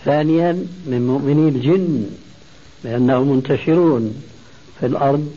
ثانيا 0.06 0.66
من 0.86 1.08
مؤمني 1.08 1.50
الجن 1.50 2.06
لأنهم 2.84 3.32
منتشرون 3.32 4.24
في 4.80 4.86
الأرض. 4.86 5.32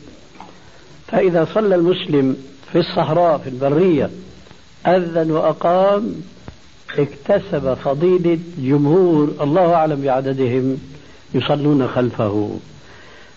فإذا 1.06 1.48
صلى 1.54 1.74
المسلم 1.74 2.36
في 2.72 2.78
الصحراء 2.78 3.38
في 3.38 3.48
البرية 3.48 4.10
أذن 4.86 5.30
وأقام 5.30 6.14
اكتسب 6.98 7.74
فضيلة 7.74 8.38
جمهور 8.58 9.34
الله 9.40 9.74
أعلم 9.74 10.02
بعددهم 10.02 10.78
يصلون 11.34 11.88
خلفه. 11.88 12.58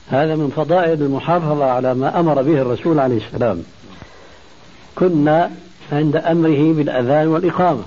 هذا 0.10 0.36
من 0.36 0.50
فضائل 0.56 1.02
المحافظة 1.02 1.66
على 1.66 1.94
ما 1.94 2.20
أمر 2.20 2.42
به 2.42 2.62
الرسول 2.62 3.00
عليه 3.00 3.18
السلام. 3.18 3.64
كنا 4.96 5.52
عند 5.92 6.16
أمره 6.16 6.74
بالأذان 6.74 7.28
والإقامة. 7.28 7.84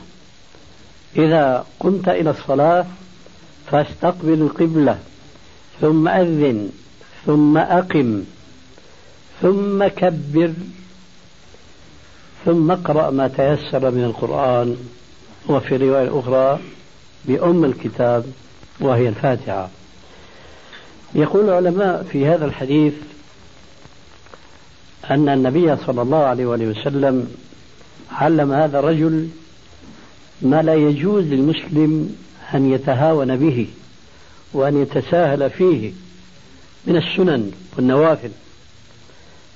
إذا 1.16 1.64
قمت 1.80 2.08
إلى 2.08 2.30
الصلاة 2.30 2.86
فاستقبل 3.70 4.32
القبلة 4.32 4.98
ثم 5.80 6.08
أذن 6.08 6.70
ثم 7.26 7.58
أقم 7.58 8.24
ثم 9.42 9.86
كبر 9.86 10.52
ثم 12.44 12.70
اقرأ 12.70 13.10
ما 13.10 13.28
تيسر 13.28 13.90
من 13.90 14.04
القرآن 14.04 14.76
وفي 15.48 15.76
رواية 15.76 16.18
أخرى 16.20 16.60
بأم 17.24 17.64
الكتاب 17.64 18.24
وهي 18.80 19.08
الفاتحة. 19.08 19.68
يقول 21.14 21.44
العلماء 21.44 22.02
في 22.02 22.26
هذا 22.26 22.44
الحديث 22.44 22.94
أن 25.10 25.28
النبي 25.28 25.76
صلى 25.76 26.02
الله 26.02 26.18
عليه 26.18 26.46
وسلم 26.46 27.34
علم 28.12 28.52
هذا 28.52 28.78
الرجل 28.78 29.28
ما 30.42 30.62
لا 30.62 30.74
يجوز 30.74 31.24
للمسلم 31.24 32.16
أن 32.54 32.72
يتهاون 32.72 33.36
به 33.36 33.66
وأن 34.52 34.82
يتساهل 34.82 35.50
فيه 35.50 35.92
من 36.86 36.96
السنن 36.96 37.50
والنوافل. 37.76 38.30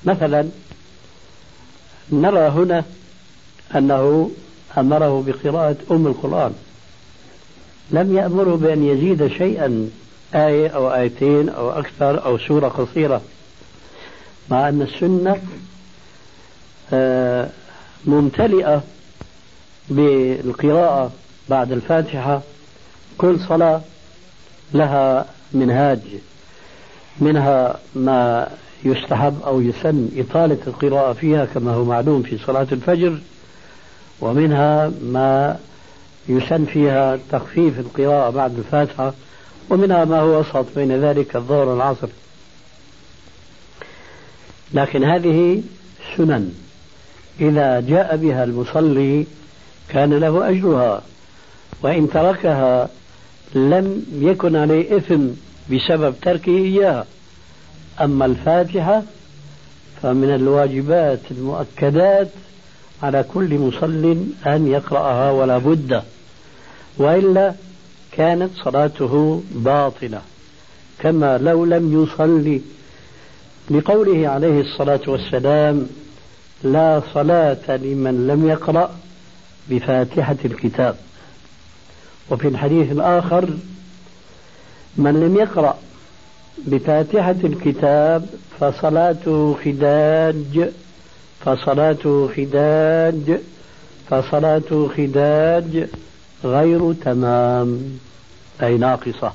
مثلا 0.05 0.49
نرى 2.13 2.49
هنا 2.49 2.85
أنه 3.77 4.31
أمره 4.79 5.25
بقراءة 5.27 5.77
أم 5.91 6.07
القرآن. 6.07 6.55
لم 7.91 8.17
يأمره 8.17 8.57
بأن 8.57 8.85
يزيد 8.85 9.27
شيئا 9.27 9.91
آية 10.35 10.69
أو 10.69 10.95
آيتين 10.95 11.49
أو 11.49 11.71
أكثر 11.71 12.25
أو 12.25 12.39
سورة 12.39 12.69
قصيرة 12.69 13.23
مع 14.51 14.69
أن 14.69 14.83
السنة 14.83 15.43
آه، 16.93 17.49
ممتلئة 18.05 18.83
بالقراءة 19.89 21.13
بعد 21.49 21.73
الفاتحة 21.73 22.43
كل 23.19 23.41
صلاة 23.49 23.81
لها 24.75 25.27
منهاج. 25.53 26.01
منها 27.21 27.79
ما 27.95 28.49
يستحب 28.85 29.43
أو 29.47 29.61
يسن 29.61 30.09
إطالة 30.17 30.59
القراءة 30.67 31.13
فيها 31.13 31.45
كما 31.45 31.73
هو 31.73 31.85
معلوم 31.85 32.23
في 32.23 32.39
صلاة 32.39 32.67
الفجر 32.73 33.19
ومنها 34.21 34.93
ما 35.03 35.59
يسن 36.29 36.65
فيها 36.65 37.19
تخفيف 37.33 37.79
القراءة 37.79 38.31
بعد 38.31 38.59
الفاتحة 38.59 39.15
ومنها 39.71 40.05
ما 40.05 40.21
هو 40.21 40.41
وسط 40.41 40.67
بين 40.77 40.93
ذلك 41.05 41.37
الظهر 41.37 41.69
والعصر. 41.69 42.09
لكن 44.75 45.05
هذه 45.05 45.63
سنن. 46.17 46.55
إذا 47.41 47.81
جاء 47.81 48.17
بها 48.17 48.45
المصلي 48.45 49.27
كان 49.89 50.15
له 50.15 50.49
أجرها 50.49 51.03
وإن 51.83 52.11
تركها 52.11 52.89
لم 53.55 54.07
يكن 54.13 54.57
عليه 54.57 54.97
إثم 54.97 55.27
بسبب 55.73 56.15
تركه 56.23 56.57
إياها. 56.57 57.07
أما 58.01 58.25
الفاتحة 58.27 59.03
فمن 60.03 60.35
الواجبات 60.35 61.21
المؤكدات 61.31 62.29
على 63.03 63.25
كل 63.35 63.59
مصل 63.59 64.17
أن 64.47 64.67
يقرأها 64.67 65.31
ولا 65.31 65.59
بد 65.59 66.03
وإلا 66.99 67.55
كانت 68.13 68.51
صلاته 68.65 69.43
باطلة 69.51 70.21
كما 70.99 71.39
لو 71.39 71.65
لم 71.65 72.03
يصلي. 72.03 72.61
لقوله 73.71 74.29
عليه 74.29 74.61
الصلاة 74.61 75.01
والسلام 75.07 75.87
لا 76.63 77.03
صلاة 77.15 77.77
لمن 77.77 78.27
لم 78.27 78.49
يقرأ 78.49 78.95
بفاتحة 79.71 80.37
الكتاب 80.45 80.97
وفي 82.31 82.49
الحديث 82.49 82.93
الآخر 82.93 83.49
من 84.97 85.21
لم 85.21 85.37
يقرأ 85.37 85.79
بفاتحة 86.59 87.37
الكتاب 87.45 88.27
فصلاته 88.61 89.57
خداج 89.65 90.71
فصلاته 91.45 92.29
خداج 92.37 93.41
فصلاته 94.11 94.89
خداج 94.89 95.89
غير 96.45 96.93
تمام. 96.93 97.99
أي 98.63 98.79
ناقصة. 98.79 99.33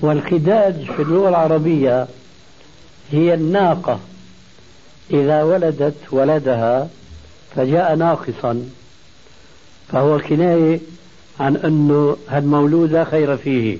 والخداج 0.00 0.84
في 0.96 1.02
اللغة 1.02 1.28
العربية 1.28 2.06
هي 3.12 3.34
الناقة. 3.34 4.00
إذا 5.10 5.42
ولدت 5.42 5.94
ولدها 6.12 6.88
فجاء 7.56 7.96
ناقصا. 7.96 8.62
فهو 9.88 10.18
كناية 10.18 10.80
عن 11.40 11.56
أنه 11.56 12.16
هالمولود 12.28 12.92
لا 12.92 13.04
خير 13.04 13.36
فيه. 13.36 13.78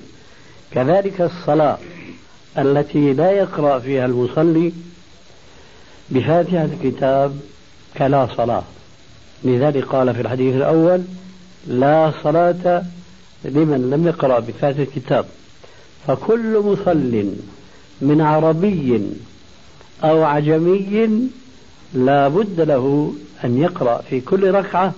كذلك 0.71 1.21
الصلاة 1.21 1.77
التي 2.57 3.13
لا 3.13 3.31
يقرأ 3.31 3.79
فيها 3.79 4.05
المصلي 4.05 4.73
بفاتحة 6.09 6.65
الكتاب 6.65 7.39
كلا 7.97 8.27
صلاة. 8.37 8.63
لذلك 9.43 9.85
قال 9.85 10.15
في 10.15 10.21
الحديث 10.21 10.55
الأول 10.55 11.01
لا 11.67 12.11
صلاة 12.23 12.83
لمن 13.45 13.89
لم 13.89 14.07
يقرأ 14.07 14.39
بفاتحة 14.39 14.83
الكتاب. 14.83 15.25
فكل 16.07 16.59
مصل 16.59 17.33
من 18.01 18.21
عربي 18.21 19.01
أو 20.03 20.23
عجمي 20.23 21.29
لا 21.93 22.27
بد 22.27 22.61
له 22.61 23.13
أن 23.43 23.57
يقرأ 23.57 24.01
في 24.09 24.21
كل 24.21 24.51
ركعة 24.51 24.93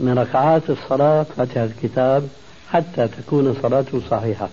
من 0.00 0.18
ركعات 0.18 0.62
الصلاة 0.70 1.26
فاتحة 1.36 1.64
الكتاب 1.64 2.28
حتى 2.70 3.08
تكون 3.08 3.56
صلاته 3.62 4.00
صحيحة. 4.10 4.48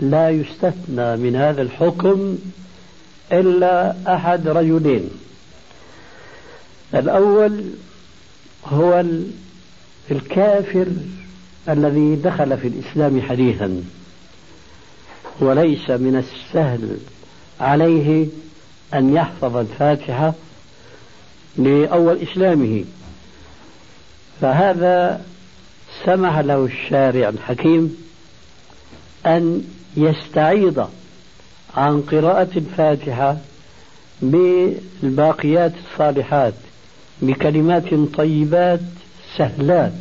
لا 0.00 0.30
يستثنى 0.30 1.16
من 1.16 1.36
هذا 1.36 1.62
الحكم 1.62 2.38
إلا 3.32 3.94
أحد 4.14 4.48
رجلين. 4.48 5.10
الأول 6.94 7.64
هو 8.64 9.04
الكافر 10.10 10.86
الذي 11.68 12.16
دخل 12.16 12.58
في 12.58 12.68
الإسلام 12.68 13.22
حديثا 13.22 13.82
وليس 15.40 15.90
من 15.90 16.16
السهل 16.16 16.96
عليه 17.60 18.26
أن 18.94 19.14
يحفظ 19.14 19.56
الفاتحة 19.56 20.34
لأول 21.56 22.18
إسلامه. 22.22 22.84
فهذا 24.40 25.24
سمح 26.04 26.38
له 26.38 26.64
الشارع 26.64 27.28
الحكيم 27.28 27.96
أن 29.26 29.64
يستعيض 29.96 30.88
عن 31.74 32.00
قراءة 32.00 32.48
الفاتحة 32.56 33.36
بالباقيات 34.22 35.72
الصالحات 35.84 36.54
بكلمات 37.22 37.94
طيبات 38.16 38.80
سهلات. 39.36 39.92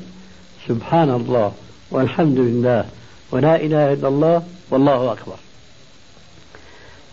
سبحان 0.68 1.10
الله 1.10 1.54
والحمد 1.92 2.40
لله 2.40 2.86
ولا 3.32 3.56
إله 3.56 3.94
إلا 3.94 4.08
الله 4.08 4.44
والله 4.70 5.12
أكبر. 5.12 5.36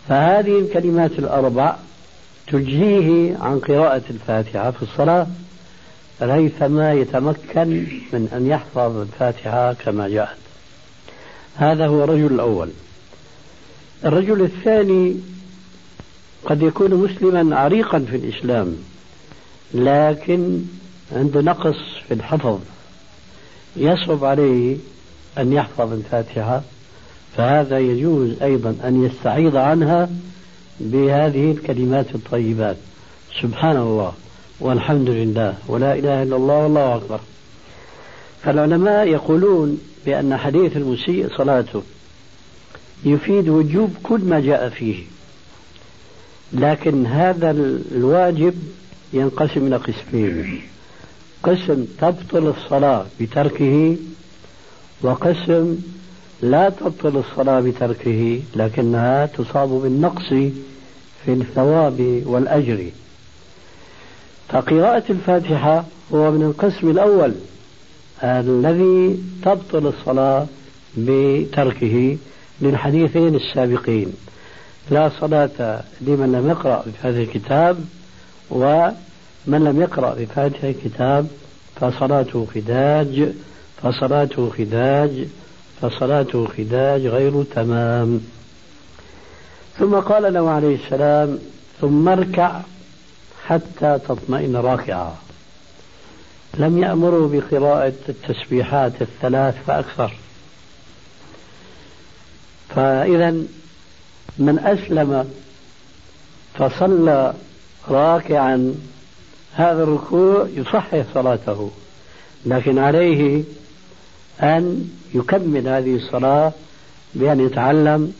فهذه 0.09 0.59
الكلمات 0.59 1.11
الأربع 1.11 1.75
تجزيه 2.47 3.37
عن 3.37 3.59
قراءة 3.59 4.03
الفاتحة 4.09 4.71
في 4.71 4.81
الصلاة 4.81 5.27
ريثما 6.21 6.93
يتمكن 6.93 7.87
من 8.13 8.29
أن 8.35 8.47
يحفظ 8.47 8.97
الفاتحة 8.97 9.73
كما 9.73 10.07
جاءت. 10.07 10.44
هذا 11.57 11.87
هو 11.87 12.03
الرجل 12.03 12.33
الأول. 12.33 12.69
الرجل 14.05 14.41
الثاني 14.41 15.15
قد 16.45 16.61
يكون 16.61 16.93
مسلما 16.93 17.55
عريقا 17.55 17.99
في 17.99 18.15
الإسلام 18.15 18.75
لكن 19.73 20.61
عنده 21.11 21.41
نقص 21.41 21.75
في 22.07 22.13
الحفظ. 22.13 22.59
يصعب 23.75 24.25
عليه 24.25 24.77
أن 25.37 25.53
يحفظ 25.53 25.93
الفاتحة 25.93 26.61
فهذا 27.37 27.79
يجوز 27.79 28.41
أيضا 28.41 28.75
أن 28.83 29.05
يستعيض 29.05 29.55
عنها 29.55 30.09
بهذه 30.79 31.51
الكلمات 31.51 32.15
الطيبات. 32.15 32.77
سبحان 33.41 33.77
الله 33.77 34.13
والحمد 34.59 35.09
لله. 35.09 35.53
ولا 35.67 35.93
إله 35.93 36.23
إلا 36.23 36.35
الله 36.35 36.63
والله 36.63 36.95
أكبر. 36.95 37.19
فالعلماء 38.45 39.07
يقولون 39.07 39.79
بأن 40.05 40.37
حديث 40.37 40.77
المسيء 40.77 41.29
صلاته 41.37 41.83
يفيد 43.05 43.49
وجوب 43.49 43.93
كل 44.03 44.19
ما 44.21 44.39
جاء 44.39 44.69
فيه 44.69 45.03
لكن 46.53 47.05
هذا 47.05 47.51
الواجب 47.91 48.53
ينقسم 49.13 49.67
إلى 49.67 49.75
قسمين. 49.75 50.61
قسم 51.43 51.85
تبطل 51.99 52.47
الصلاة 52.57 53.05
بتركه 53.21 53.97
وقسم 55.01 55.77
لا 56.41 56.69
تبطل 56.69 57.17
الصلاة 57.17 57.59
بتركه 57.59 58.41
لكنها 58.55 59.25
تصاب 59.25 59.69
بالنقص 59.69 60.29
في 61.25 61.33
الثواب 61.33 62.23
والأجر. 62.25 62.89
فقراءة 64.49 65.03
الفاتحة 65.09 65.85
هو 66.13 66.31
من 66.31 66.41
القسم 66.41 66.89
الأول. 66.89 67.33
الذي 68.23 69.23
تبطل 69.43 69.87
الصلاة 69.87 70.45
بتركه 70.97 72.17
للحديثين 72.61 73.35
السابقين. 73.35 74.13
لا 74.91 75.11
صلاة 75.19 75.81
لمن 76.01 76.31
لم 76.31 76.49
يقرأ 76.49 76.83
بهذا 76.85 77.21
الكتاب 77.21 77.77
ومن 78.49 78.93
لم 79.47 79.81
يقرأ 79.81 80.13
بفاتحة 80.13 80.69
الكتاب 80.69 81.27
فصلاته 81.75 82.47
خداج 82.55 83.29
فصلاته 83.83 84.49
خداج 84.49 85.27
فصلاته 85.81 86.47
خداج 86.47 87.07
غير 87.07 87.43
تمام. 87.43 88.21
ثم 89.79 89.95
قال 89.95 90.33
له 90.33 90.49
عليه 90.49 90.75
السلام 90.75 91.39
ثم 91.81 92.09
اركع 92.09 92.61
حتى 93.45 93.99
تطمئن 94.07 94.55
راكعا. 94.55 95.15
لم 96.59 96.83
يأمروا 96.83 97.29
بقراءة 97.29 97.93
التسبيحات 98.09 99.01
الثلاث 99.01 99.55
فأكثر. 99.67 100.13
فإذا 102.69 103.31
من 104.37 104.59
أسلم 104.59 105.29
فصلى 106.53 107.33
راكعا 107.87 108.75
هذا 109.53 109.83
الركوع 109.83 110.47
يصحح 110.55 111.03
صلاته 111.13 111.71
لكن 112.45 112.77
عليه 112.77 113.43
أن 114.41 114.89
يكمل 115.13 115.67
هذه 115.67 115.95
الصلاة 115.95 116.53
بأن 117.13 117.39
يتعلم 117.39 118.13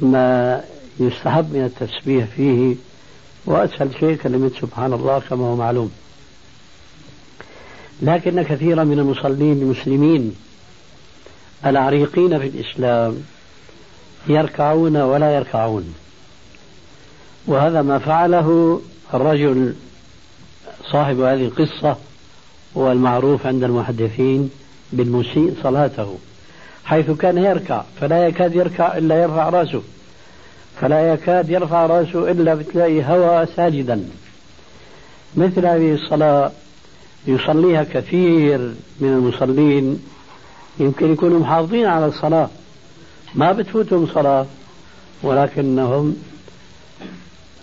ما 0.00 0.60
يستحب 1.00 1.54
من 1.54 1.64
التسبيح 1.64 2.26
فيه 2.26 2.76
وأسهل 3.46 3.90
شيء 4.00 4.16
كلمة 4.16 4.50
سبحان 4.60 4.92
الله 4.92 5.18
كما 5.18 5.44
هو 5.44 5.56
معلوم. 5.56 5.92
لكن 8.02 8.42
كثيرا 8.42 8.84
من 8.84 8.98
المصلين 8.98 9.62
المسلمين 9.62 10.34
العريقين 11.66 12.38
في 12.38 12.46
الإسلام 12.46 13.22
يركعون 14.26 14.96
ولا 14.96 15.34
يركعون. 15.36 15.94
وهذا 17.46 17.82
ما 17.82 17.98
فعله 17.98 18.80
الرجل 19.14 19.74
صاحب 20.92 21.20
هذه 21.20 21.44
القصة 21.44 21.96
هو 22.76 22.92
المعروف 22.92 23.46
عند 23.46 23.64
المحدثين 23.64 24.50
بالمسيء 24.92 25.54
صلاته 25.62 26.18
حيث 26.84 27.10
كان 27.10 27.38
يركع 27.38 27.82
فلا 28.00 28.26
يكاد 28.26 28.54
يركع 28.54 28.96
إلا 28.96 29.22
يرفع 29.22 29.48
رأسه 29.48 29.82
فلا 30.80 31.12
يكاد 31.12 31.50
يرفع 31.50 31.86
رأسه 31.86 32.30
إلا 32.30 32.54
بتلاقي 32.54 33.04
هوى 33.04 33.46
ساجدا. 33.56 34.04
مثل 35.36 35.66
هذه 35.66 35.94
الصلاة 35.94 36.52
يصليها 37.28 37.84
كثير 37.84 38.58
من 39.00 39.08
المصلين. 39.08 40.02
يمكن 40.80 41.12
يكونوا 41.12 41.40
محافظين 41.40 41.86
على 41.86 42.06
الصلاة. 42.06 42.48
ما 43.34 43.52
بتفوتهم 43.52 44.06
صلاة 44.06 44.46
ولكنهم 45.22 46.16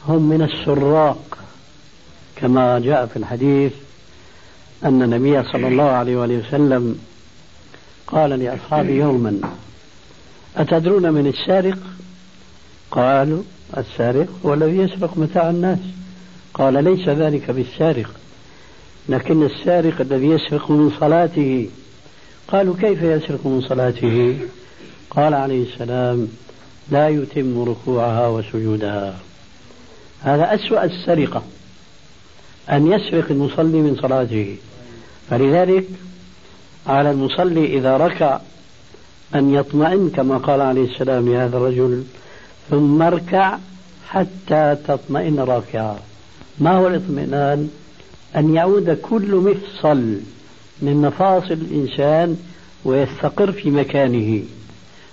هم 0.07 0.29
من 0.29 0.41
السراق. 0.41 1.37
كما 2.35 2.79
جاء 2.79 3.05
في 3.05 3.17
الحديث 3.17 3.73
أن 4.85 5.01
النبي 5.01 5.43
صلى 5.43 5.67
الله 5.67 5.83
عليه 5.83 6.17
وآله 6.17 6.47
وسلم 6.47 6.99
قال 8.07 8.29
لأصحابه 8.29 8.89
يوما 8.89 9.39
أتدرون 10.57 11.13
من 11.13 11.27
السارق؟ 11.27 11.77
قالوا 12.91 13.43
السارق 13.77 14.27
هو 14.45 14.53
الذي 14.53 14.77
يسرق 14.77 15.17
متاع 15.17 15.49
الناس. 15.49 15.79
قال 16.53 16.83
ليس 16.83 17.09
ذلك 17.09 17.51
بالسارق. 17.51 18.11
لكن 19.09 19.43
السارق 19.43 20.01
الذي 20.01 20.27
يسرق 20.27 20.71
من 20.71 20.91
صلاته 20.99 21.69
قالوا 22.47 22.75
كيف 22.81 23.01
يسرق 23.01 23.47
من 23.47 23.61
صلاته؟ 23.61 24.37
قال 25.09 25.33
عليه 25.33 25.63
السلام 25.73 26.27
لا 26.91 27.09
يتم 27.09 27.63
ركوعها 27.63 28.27
وسجودها. 28.27 29.15
هذا 30.21 30.55
أسوأ 30.55 30.83
السرقة 30.83 31.43
أن 32.71 32.91
يسرق 32.91 33.31
المصلي 33.31 33.77
من 33.77 33.97
صلاته. 34.01 34.55
فلذلك 35.29 35.85
على 36.87 37.11
المصلي 37.11 37.77
إذا 37.77 37.97
ركع 37.97 38.39
أن 39.35 39.53
يطمئن 39.53 40.09
كما 40.09 40.37
قال 40.37 40.61
عليه 40.61 40.93
السلام 40.93 41.29
لهذا 41.33 41.57
الرجل 41.57 42.03
ثم 42.69 43.01
اركع 43.01 43.57
حتى 44.07 44.77
تطمئن 44.87 45.39
راكعا. 45.39 45.99
ما 46.59 46.71
هو 46.77 46.87
الاطمئنان؟ 46.87 47.69
أن 48.35 48.55
يعود 48.55 48.89
كل 48.89 49.35
مفصل 49.35 50.19
من 50.81 51.01
مفاصل 51.01 51.53
الإنسان 51.53 52.37
ويستقر 52.85 53.51
في 53.51 53.69
مكانه. 53.71 54.43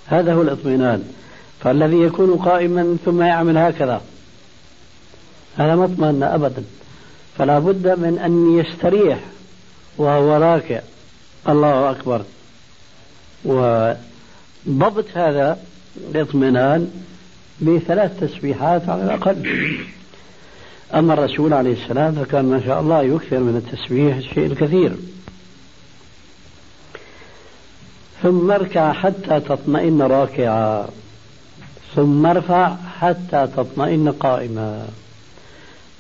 هذا 0.07 0.35
هو 0.35 0.43
الاطمئنان. 0.43 1.05
فالذي 1.61 1.97
يكون 1.97 2.37
قائما 2.37 2.97
ثم 3.05 3.23
يعمل 3.23 3.59
هكذا 3.59 4.03
هذا 5.57 5.75
ما 5.75 5.85
اطمئن 5.85 6.23
أبدا. 6.23 6.65
فلا 7.39 7.59
بد 7.59 7.89
من 7.99 8.19
أن 8.19 8.59
يستريح 8.59 9.19
وهو 9.99 10.37
راكع. 10.37 10.81
الله 11.49 11.91
أكبر. 11.91 12.23
وضبط 13.45 15.07
هذا 15.15 15.59
الاطمئنان 15.97 16.91
بثلاث 17.61 18.21
تسبيحات 18.21 18.89
على 18.89 19.03
الأقل. 19.03 19.49
أما 20.95 21.15
الرسول 21.15 21.53
عليه 21.53 21.73
السلام 21.73 22.15
فكان 22.15 22.45
ما 22.45 22.61
شاء 22.67 22.81
الله 22.81 23.03
يكثر 23.03 23.39
من 23.39 23.57
التسبيح 23.57 24.17
الشيء 24.17 24.47
الكثير. 24.47 24.93
ثم 28.23 28.51
اركع 28.51 28.93
حتى 28.93 29.41
تطمئن 29.41 30.03
راكعا. 30.03 30.89
ثم 31.95 32.27
ارفع 32.27 32.77
حتى 32.99 33.49
تطمئن 33.57 34.13
قائما. 34.13 34.89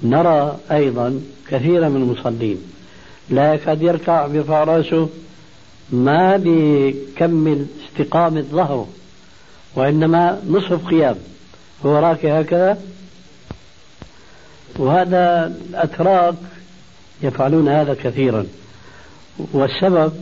نرى 0.02 0.58
أيضا 0.70 1.20
كثيرا 1.48 1.88
من 1.88 2.02
المصلين. 2.02 2.62
لا 3.30 3.54
يكاد 3.54 3.82
يركع 3.82 4.26
بيرفع 4.26 4.64
رأسه. 4.64 5.08
ما 5.90 6.36
بيكمل 6.36 7.66
استقامة 7.86 8.40
ظهره. 8.40 8.88
وإنما 9.74 10.42
نصف 10.48 10.86
قيام. 10.86 11.16
هو 11.86 11.98
راكع 11.98 12.40
هكذا 12.40 12.78
وهذا 14.76 15.54
الأتراك 15.70 16.34
يفعلون 17.22 17.68
هذا 17.68 17.94
كثيرا. 17.94 18.46
والسبب 19.52 20.12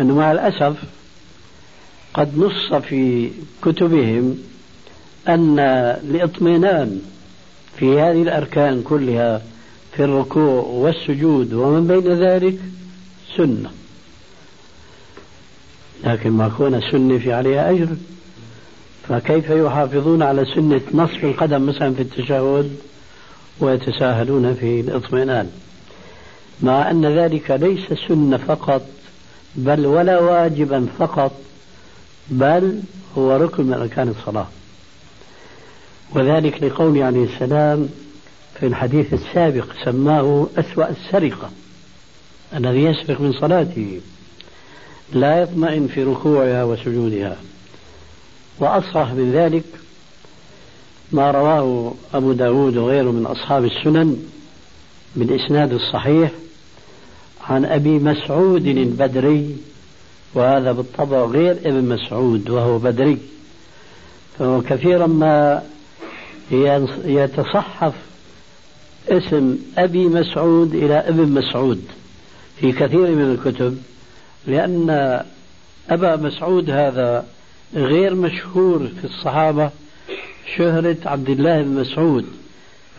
أنه 0.00 0.14
مع 0.14 0.32
الأسف 0.32 0.76
قد 2.14 2.38
نص 2.38 2.74
في 2.74 3.30
كتبهم 3.62 4.38
أن 5.28 5.58
الاطمئنان 6.10 7.00
في 7.76 8.00
هذه 8.00 8.22
الأركان 8.22 8.82
كلها 8.82 9.42
في 9.96 10.04
الركوع 10.04 10.62
والسجود 10.62 11.52
ومن 11.52 11.86
بين 11.86 12.12
ذلك 12.12 12.58
سنة. 13.36 13.70
لكن 16.04 16.30
ما 16.30 16.48
كون 16.48 16.80
سنة 16.90 17.18
في 17.18 17.32
عليها 17.32 17.70
أجر 17.70 17.88
فكيف 19.08 19.50
يحافظون 19.50 20.22
على 20.22 20.44
سنة 20.44 20.80
نصب 20.94 21.24
القدم 21.24 21.66
مثلا 21.66 21.94
في 21.94 22.02
التشهد؟ 22.02 22.76
ويتساهلون 23.60 24.54
في 24.54 24.80
الاطمئنان. 24.80 25.50
مع 26.62 26.90
أن 26.90 27.06
ذلك 27.06 27.50
ليس 27.50 27.92
سنة 28.08 28.36
فقط 28.36 28.86
بل 29.54 29.86
ولا 29.86 30.20
واجبا 30.20 30.86
فقط 30.98 31.32
بل 32.30 32.80
هو 33.18 33.36
ركن 33.36 33.66
من 33.66 33.72
أركان 33.72 34.08
الصلاة. 34.08 34.46
وذلك 36.14 36.62
لقول 36.62 37.02
عليه 37.02 37.24
السلام 37.24 37.88
في 38.60 38.66
الحديث 38.66 39.14
السابق 39.14 39.66
سماه 39.84 40.46
أسوأ 40.56 40.90
السرقة 40.90 41.50
الذي 42.56 42.84
يسرق 42.84 43.20
من 43.20 43.32
صلاته 43.32 44.00
لا 45.12 45.42
يطمئن 45.42 45.86
في 45.86 46.02
ركوعها 46.02 46.64
وسجودها. 46.64 47.36
وأصرح 48.60 49.12
من 49.12 49.32
ذلك 49.32 49.64
ما 51.12 51.30
رواه 51.30 51.94
أبو 52.14 52.32
داود 52.32 52.76
وغيره 52.76 53.10
من 53.10 53.26
أصحاب 53.26 53.64
السنن 53.64 54.16
بالإسناد 55.16 55.72
الصحيح 55.72 56.30
عن 57.48 57.64
أبي 57.64 57.98
مسعود 57.98 58.66
البدري 58.66 59.56
وهذا 60.34 60.72
بالطبع 60.72 61.24
غير 61.24 61.50
ابن 61.50 61.84
مسعود 61.84 62.50
وهو 62.50 62.78
بدري. 62.78 63.18
فهو 64.38 64.62
كثيرا 64.62 65.06
ما 65.06 65.62
يتصحف 67.04 67.94
اسم 69.08 69.58
أبي 69.78 70.06
مسعود 70.06 70.74
إلى 70.74 70.94
ابن 70.94 71.28
مسعود 71.28 71.82
في 72.60 72.72
كثير 72.72 73.10
من 73.10 73.38
الكتب 73.38 73.78
لأن 74.46 75.20
أبا 75.90 76.16
مسعود 76.16 76.70
هذا 76.70 77.26
غير 77.74 78.14
مشهور 78.14 78.88
في 79.00 79.04
الصحابة 79.04 79.70
شهرة 80.56 80.96
عبد 81.04 81.28
الله 81.28 81.62
بن 81.62 81.80
مسعود 81.80 82.26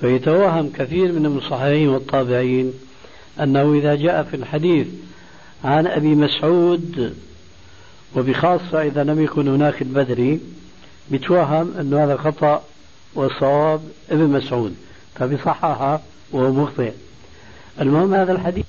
فيتوهم 0.01 0.69
كثير 0.69 1.12
من 1.12 1.25
المصححين 1.25 1.89
والطابعين 1.89 2.73
أنه 3.39 3.73
إذا 3.73 3.95
جاء 3.95 4.23
في 4.23 4.36
الحديث 4.36 4.88
عن 5.63 5.88
أبي 5.88 6.15
مسعود 6.15 7.13
وبخاصة 8.15 8.82
إذا 8.82 9.03
لم 9.03 9.21
يكن 9.21 9.47
هناك 9.47 9.82
البدري 9.82 10.39
بيتوهم 11.12 11.73
أن 11.79 11.93
هذا 11.93 12.17
خطأ 12.17 12.63
وصواب 13.15 13.82
ابن 14.12 14.29
مسعود 14.29 14.75
فبصححها 15.15 16.01
وهو 16.32 16.51
مخطئ. 16.51 16.91
المهم 17.82 18.13
هذا 18.13 18.32
الحديث 18.32 18.65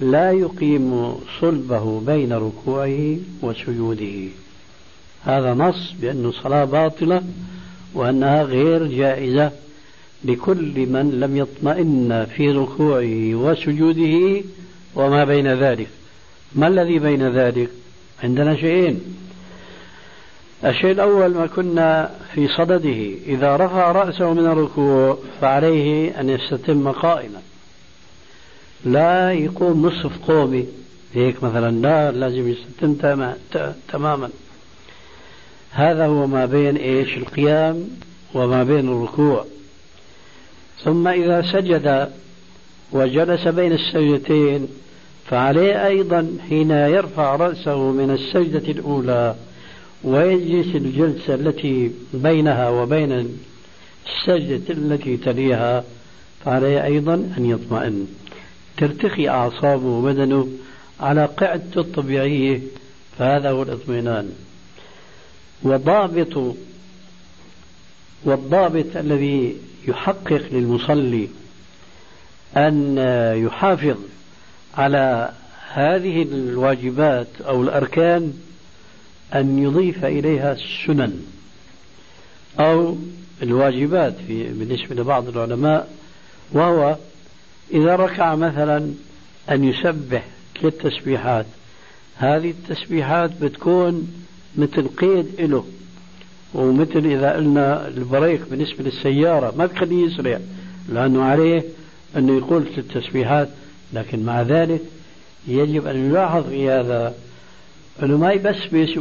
لا 0.00 0.32
يقيم 0.32 1.14
صلبه 1.40 2.00
بين 2.00 2.32
ركوعه 2.32 3.16
وسجوده. 3.42 4.28
هذا 5.24 5.54
نص 5.54 5.94
بأن 6.00 6.26
الصلاة 6.26 6.64
باطلة 6.64 7.22
وأنها 7.94 8.42
غير 8.42 8.86
جائزة 8.86 9.52
لكل 10.24 10.86
من 10.86 11.20
لم 11.20 11.36
يطمئن 11.36 12.26
في 12.36 12.50
ركوعه 12.50 13.34
وسجوده 13.34 14.42
وما 14.94 15.24
بين 15.24 15.46
ذلك. 15.46 15.88
ما 16.54 16.66
الذي 16.66 16.98
بين 16.98 17.28
ذلك؟ 17.28 17.68
عندنا 18.24 18.56
شيئين. 18.56 19.00
الشيء 20.64 20.90
الأول 20.90 21.34
ما 21.34 21.46
كنا 21.46 22.10
في 22.34 22.48
صدده 22.48 23.10
إذا 23.26 23.56
رفع 23.56 23.92
رأسه 23.92 24.32
من 24.32 24.46
الركوع 24.46 25.18
فعليه 25.40 26.20
أن 26.20 26.28
يستتم 26.28 26.88
قائما. 26.88 27.42
لا 28.84 29.32
يقوم 29.32 29.86
نصف 29.86 30.30
قومي. 30.30 30.66
هيك 31.14 31.42
مثلا 31.42 31.70
لا 31.70 32.10
لازم 32.10 32.48
يستتم 32.48 32.94
تماما. 33.92 34.30
هذا 35.72 36.06
هو 36.06 36.26
ما 36.26 36.46
بين 36.46 36.76
إيش؟ 36.76 37.16
القيام 37.16 37.88
وما 38.34 38.64
بين 38.64 38.88
الركوع. 38.88 39.44
ثم 40.84 41.08
إذا 41.08 41.42
سجد 41.42 42.08
وجلس 42.92 43.48
بين 43.48 43.72
السجدتين 43.72 44.68
فعليه 45.26 45.86
أيضا 45.86 46.36
حين 46.48 46.70
يرفع 46.70 47.36
رأسه 47.36 47.90
من 47.90 48.10
السجدة 48.10 48.72
الأولى 48.72 49.34
ويجلس 50.04 50.76
الجلسة 50.76 51.34
التي 51.34 51.90
بينها 52.14 52.68
وبين 52.68 53.38
السجدة 54.06 54.74
التي 54.74 55.16
تليها 55.16 55.84
فعليه 56.44 56.84
أيضا 56.84 57.14
أن 57.14 57.46
يطمئن. 57.46 58.06
ترتخي 58.76 59.28
أعصابه 59.28 59.86
وبدنه 59.86 60.48
على 61.00 61.24
قعدته 61.24 61.80
الطبيعية 61.80 62.60
فهذا 63.18 63.50
هو 63.50 63.62
الاطمئنان. 63.62 64.32
وضابط 65.64 66.56
والضابط 68.24 68.96
الذي 68.96 69.56
يحقق 69.88 70.42
للمصلي 70.52 71.28
أن 72.56 72.98
يحافظ 73.46 73.96
على 74.74 75.32
هذه 75.72 76.22
الواجبات 76.22 77.26
أو 77.40 77.62
الأركان 77.62 78.32
أن 79.34 79.58
يضيف 79.58 80.04
إليها 80.04 80.52
السنن 80.52 81.26
أو 82.60 82.96
الواجبات 83.42 84.14
في 84.26 84.48
بالنسبة 84.48 84.94
لبعض 84.94 85.28
العلماء 85.28 85.88
وهو 86.52 86.96
إذا 87.74 87.96
ركع 87.96 88.34
مثلا 88.34 88.94
أن 89.50 89.64
يسبح 89.64 90.24
ثلاث 90.60 90.74
تسبيحات 90.74 91.46
هذه 92.16 92.50
التسبيحات 92.50 93.30
بتكون 93.42 94.12
مثل 94.56 94.88
قيد 94.88 95.26
له 95.40 95.64
ومثل 96.54 97.06
إذا 97.06 97.32
قلنا 97.32 97.88
البريك 97.88 98.40
بالنسبة 98.50 98.84
للسيارة 98.84 99.54
ما 99.56 99.66
بخليه 99.66 100.06
يسرع 100.06 100.38
لأنه 100.88 101.22
عليه 101.22 101.62
أنه 102.16 102.36
يقول 102.36 102.62
في 102.62 102.78
التسبيحات 102.78 103.48
لكن 103.92 104.24
مع 104.24 104.42
ذلك 104.42 104.80
يجب 105.48 105.86
أن 105.86 106.10
يلاحظ 106.10 106.48
في 106.48 106.70
هذا 106.70 107.14
أنه 108.02 108.16
ما 108.16 108.32
يبسبس 108.32 108.98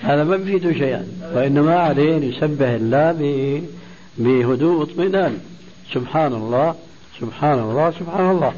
هذا 0.08 0.24
ما 0.24 0.36
بيفيده 0.36 0.72
شيئا 0.72 1.06
وإنما 1.34 1.76
عليه 1.76 2.16
أن 2.16 2.22
يسبح 2.22 2.66
الله 2.66 3.12
بهدوء 4.18 4.80
واطمئنان. 4.80 5.40
سبحان 5.92 6.32
الله 6.32 6.74
سبحان 7.20 7.58
الله 7.58 7.90
سبحان 7.90 8.30
الله. 8.30 8.54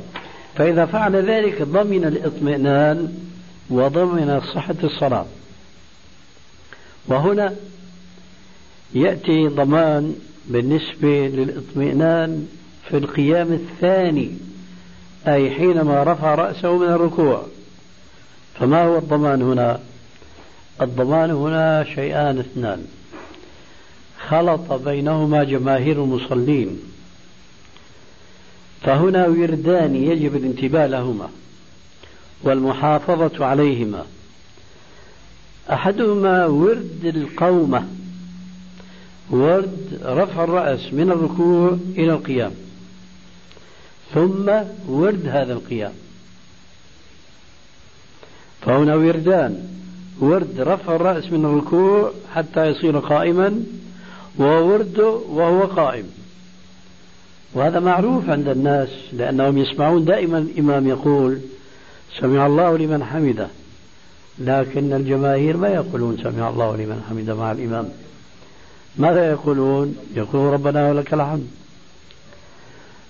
فإذا 0.57 0.87
فعل 0.87 1.17
ذلك 1.17 1.63
ضمن 1.63 2.05
الاطمئنان 2.05 3.15
وضمن 3.71 4.41
صحة 4.55 4.75
الصلاة. 4.85 5.27
وهنا 7.09 7.55
يأتي 8.95 9.49
ضمان 9.49 10.15
بالنسبة 10.47 11.29
للاطمئنان 11.29 12.49
في 12.89 12.97
القيام 12.97 13.53
الثاني 13.53 14.37
أي 15.29 15.51
حينما 15.51 16.03
رفع 16.03 16.35
رأسه 16.35 16.77
من 16.77 16.89
الركوع. 16.89 17.47
فما 18.59 18.85
هو 18.85 18.99
الضمان 18.99 19.43
هنا؟ 19.43 19.81
الضمان 20.83 21.31
هنا 21.31 21.85
شيئان 21.95 22.39
اثنان. 22.39 22.87
خلط 24.29 24.73
بينهما 24.73 25.45
جماهير 25.45 26.05
المصلين. 26.05 26.90
فهنا 28.83 29.27
وردان 29.27 29.97
يجب 29.97 30.37
الانتباه 30.37 30.87
لهما 30.87 31.29
والمحافظة 32.43 33.45
عليهما. 33.45 34.07
أحدهما 35.71 36.47
ورد 36.47 37.01
القومة 37.05 37.87
ورد 39.31 40.01
رفع 40.05 40.45
الرأس 40.45 40.93
من 40.93 41.11
الركوع 41.11 41.77
إلى 41.99 42.13
القيام 42.13 42.53
ثم 44.15 44.51
ورد 44.89 45.27
هذا 45.27 45.53
القيام. 45.53 45.93
فهنا 48.61 48.95
وردان 48.95 49.69
ورد 50.21 50.61
رفع 50.61 50.97
الرأس 50.97 51.33
من 51.33 51.45
الركوع 51.45 52.13
حتى 52.35 52.67
يصير 52.67 52.99
قائما 52.99 53.65
وورد 54.39 54.99
وهو 55.29 55.61
قائم. 55.61 56.20
وهذا 57.55 57.81
معروف 57.81 58.31
عند 58.31 58.49
الناس 58.49 58.89
لأنهم 59.13 59.59
يسمعون 59.59 60.05
دائما 60.05 60.39
الإمام 60.39 60.89
يقول 60.89 61.41
سمع 62.21 62.47
الله 62.47 62.79
لمن 62.79 63.05
حمده. 63.05 63.49
لكن 64.39 64.93
الجماهير 64.93 65.57
ما 65.57 65.69
يقولون 65.69 66.19
سمع 66.23 66.49
الله 66.49 66.77
لمن 66.77 67.05
حمده 67.11 67.35
مع 67.35 67.53
الإمام. 67.53 67.89
ماذا 68.97 69.31
يقولون؟ 69.31 69.97
يقولون 70.15 70.53
ربنا 70.53 70.91
ولك 70.91 71.15
الحمد. 71.15 71.47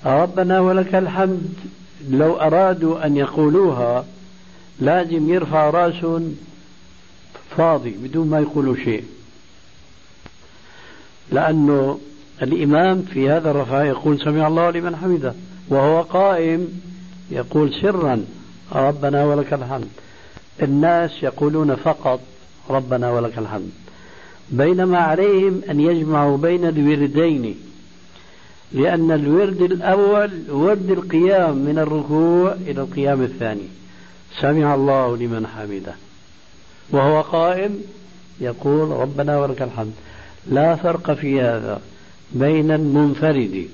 ربنا 0.07 0.61
ولك 0.61 0.95
الحمد 0.95 1.55
لو 2.11 2.37
أرادوا 2.37 3.07
أن 3.07 3.17
يقولوها 3.17 4.05
لازم 4.81 5.35
يرفع 5.35 5.71
رأس 5.71 6.23
فاضي 7.57 7.91
بدون 7.91 8.31
ما 8.31 8.41
يقولوا 8.41 8.77
شيء. 8.77 9.05
لأنه 11.33 12.01
الإمام 12.43 13.03
في 13.03 13.31
هذا 13.31 13.51
الرفع 13.51 13.85
يقول 13.85 14.21
سمع 14.21 14.47
الله 14.47 14.71
لمن 14.71 14.97
حمده 14.97 15.35
وهو 15.69 16.03
قائم 16.03 16.69
يقول 17.31 17.75
سرا 17.75 18.25
ربنا 18.73 19.25
ولك 19.25 19.53
الحمد. 19.53 19.89
الناس 20.63 21.23
يقولون 21.23 21.75
فقط 21.75 22.21
ربنا 22.71 23.11
ولك 23.11 23.39
الحمد. 23.39 23.71
بينما 24.51 24.99
عليهم 24.99 25.63
أن 25.71 25.81
يجمعوا 25.81 26.37
بين 26.37 26.65
الوردين 26.65 27.55
لأن 28.73 29.11
الورد 29.11 29.63
الأول 29.63 30.31
ورد 30.49 30.91
القيام 30.91 31.57
من 31.57 31.79
الركوع 31.79 32.53
إلى 32.53 32.81
القيام 32.81 33.23
الثاني. 33.23 33.69
سمع 34.41 34.75
الله 34.75 35.17
لمن 35.17 35.47
حمده 35.47 35.95
وهو 36.91 37.21
قائم 37.21 37.79
يقول 38.41 38.91
ربنا 38.91 39.41
ولك 39.41 39.63
الحمد. 39.63 39.93
لا 40.47 40.77
فرق 40.77 41.13
في 41.13 41.41
هذا. 41.41 41.81
بين 42.33 42.71
المنفرد 42.71 43.67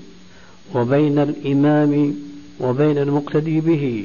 وبين 0.75 1.19
الإمام 1.19 2.14
وبين 2.61 2.99
المقتدي 2.99 3.61
به 3.61 4.05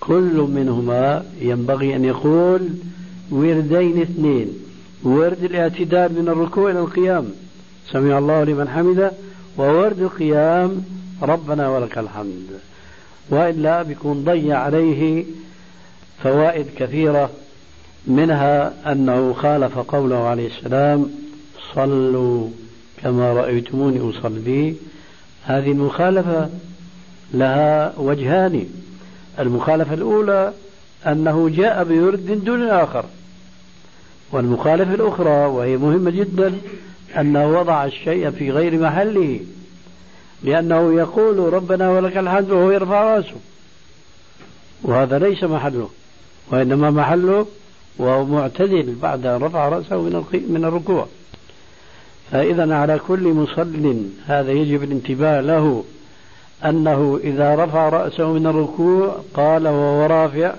كل 0.00 0.46
منهما 0.54 1.24
ينبغي 1.40 1.96
أن 1.96 2.04
يقول 2.04 2.68
وردين 3.30 4.02
اثنين 4.02 4.48
ورد 5.02 5.44
الاعتدال 5.44 6.12
من 6.12 6.28
الركوع 6.28 6.70
إلى 6.70 6.80
القيام 6.80 7.26
سمع 7.92 8.18
الله 8.18 8.44
لمن 8.44 8.68
حمده 8.68 9.12
وورد 9.58 10.00
القيام 10.00 10.84
ربنا 11.22 11.68
ولك 11.68 11.98
الحمد. 11.98 12.46
وإلا 13.30 13.82
بيكون 13.82 14.24
ضيع 14.24 14.58
عليه 14.58 15.24
فوائد 16.22 16.66
كثيرة 16.76 17.30
منها 18.06 18.74
أنه 18.92 19.32
خالف 19.32 19.78
قوله 19.78 20.16
عليه 20.16 20.46
السلام 20.46 21.10
صلوا 21.74 22.48
كما 23.02 23.32
رأيتموني 23.32 24.10
أصلي. 24.10 24.74
هذه 25.44 25.70
المخالفة 25.70 26.50
لها 27.34 27.92
وجهان. 27.98 28.66
المخالفة 29.38 29.94
الأولى 29.94 30.52
أنه 31.06 31.48
جاء 31.48 31.84
بورد 31.84 32.44
دون 32.44 32.62
الآخر 32.62 33.04
والمخالفة 34.32 34.94
الأخرى 34.94 35.46
وهي 35.46 35.76
مهمة 35.76 36.10
جدا 36.10 36.58
أنه 37.18 37.46
وضع 37.60 37.84
الشيء 37.84 38.30
في 38.30 38.50
غير 38.50 38.78
محله 38.78 39.40
لأنه 40.42 40.94
يقول 40.94 41.52
ربنا 41.52 41.90
ولك 41.90 42.16
الحمد 42.16 42.50
وهو 42.50 42.70
يرفع 42.70 43.16
رأسه. 43.16 43.36
وهذا 44.82 45.18
ليس 45.18 45.44
محله 45.44 45.88
وإنما 46.50 46.90
محله 46.90 47.46
وهو 47.98 48.24
معتدل 48.24 48.94
بعد 49.02 49.26
أن 49.26 49.42
رفع 49.42 49.68
رأسه 49.68 50.02
من 50.32 50.64
الركوع. 50.64 51.06
فإذا 52.30 52.74
على 52.74 53.00
كل 53.08 53.28
مصل 53.28 54.06
هذا 54.26 54.52
يجب 54.52 54.82
الانتباه 54.82 55.40
له 55.40 55.84
أنه 56.64 57.20
إذا 57.24 57.54
رفع 57.54 57.88
رأسه 57.88 58.32
من 58.32 58.46
الركوع 58.46 59.20
قال 59.34 59.68
وهو 59.68 60.06
رافع 60.06 60.54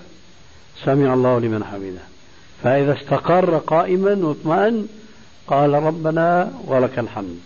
سمع 0.85 1.13
الله 1.13 1.39
لمن 1.39 1.63
حمده. 1.63 2.01
فإذا 2.63 2.93
استقر 2.93 3.57
قائما 3.57 4.13
واطمأن 4.27 4.87
قال 5.47 5.73
ربنا 5.73 6.53
ولك 6.67 6.99
الحمد. 6.99 7.39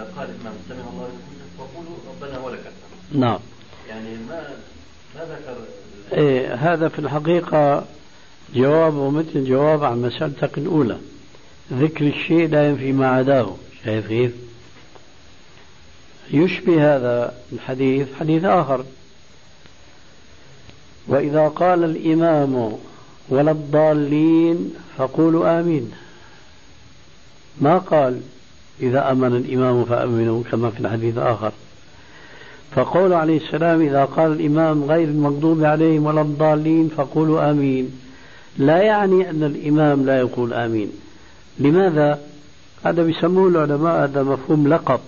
إذا 0.00 0.08
قال 0.16 0.28
الإمام 0.30 0.54
سمع 0.68 0.90
الله 0.92 1.08
لمن 1.08 1.50
فقولوا 1.58 1.96
ربنا 2.08 2.38
ولك 2.38 2.60
الحمد 2.60 3.20
نعم. 3.20 3.38
يعني 3.88 4.16
ما 4.28 4.42
ما 5.14 5.24
ذكر 5.24 5.56
إيه 6.12 6.54
هذا 6.54 6.88
في 6.88 6.98
الحقيقة 6.98 7.84
جواب 8.54 8.94
مثل 8.94 9.44
جواب 9.44 9.84
عن 9.84 10.02
مسألتك 10.02 10.58
الأولى. 10.58 10.96
ذكر 11.72 12.06
الشيء 12.06 12.48
لا 12.48 12.68
ينفي 12.68 12.92
ما 12.92 13.08
عداه. 13.08 13.56
شايف 13.84 14.08
كيف؟ 14.08 14.32
يشبه 16.32 16.96
هذا 16.96 17.34
الحديث 17.52 18.06
حديث 18.20 18.44
آخر. 18.44 18.84
وإذا 21.08 21.48
قال 21.48 21.84
الإمام 21.84 22.72
ولا 23.28 23.50
الضالين 23.50 24.74
فقولوا 24.98 25.60
آمين. 25.60 25.92
ما 27.60 27.78
قال 27.78 28.20
إذا 28.82 29.12
أمن 29.12 29.36
الإمام 29.36 29.84
فأمنوا 29.84 30.42
كما 30.50 30.70
في 30.70 30.80
الحديث 30.80 31.18
الآخر 31.18 31.52
فقول 32.72 33.12
عليه 33.12 33.36
السلام 33.36 33.80
إذا 33.80 34.04
قال 34.04 34.32
الإمام 34.32 34.84
غير 34.84 35.08
المغضوب 35.08 35.64
عليهم 35.64 36.06
ولا 36.06 36.20
الضالين 36.20 36.88
فقولوا 36.88 37.50
آمين. 37.50 38.00
لا 38.58 38.82
يعني 38.82 39.30
أن 39.30 39.44
الإمام 39.44 40.06
لا 40.06 40.18
يقول 40.18 40.52
آمين. 40.52 40.92
لماذا؟ 41.58 42.18
هذا 42.84 43.02
بيسموه 43.02 43.48
العلماء 43.48 44.04
هذا 44.04 44.22
مفهوم 44.22 44.68
لقب. 44.68 45.00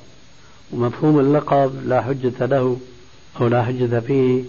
ومفهوم 0.73 1.21
اللقب 1.21 1.73
لا 1.87 2.03
حجة 2.03 2.47
له 2.47 2.77
أو 3.41 3.47
لا 3.47 3.63
حجة 3.63 4.01
فيه 4.01 4.43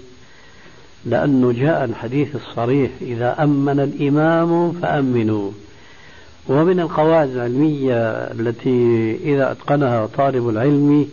لأنه 1.06 1.52
جاء 1.52 1.84
الحديث 1.84 2.36
الصريح 2.36 2.92
إذا 3.02 3.44
أمن 3.44 3.80
الإمام 3.80 4.72
فأمنوا. 4.72 5.52
ومن 6.48 6.80
القواعد 6.80 7.30
العلمية 7.30 7.98
التي 8.12 9.18
إذا 9.24 9.52
أتقنها 9.52 10.06
طالب 10.06 10.50
العلم 10.50 11.10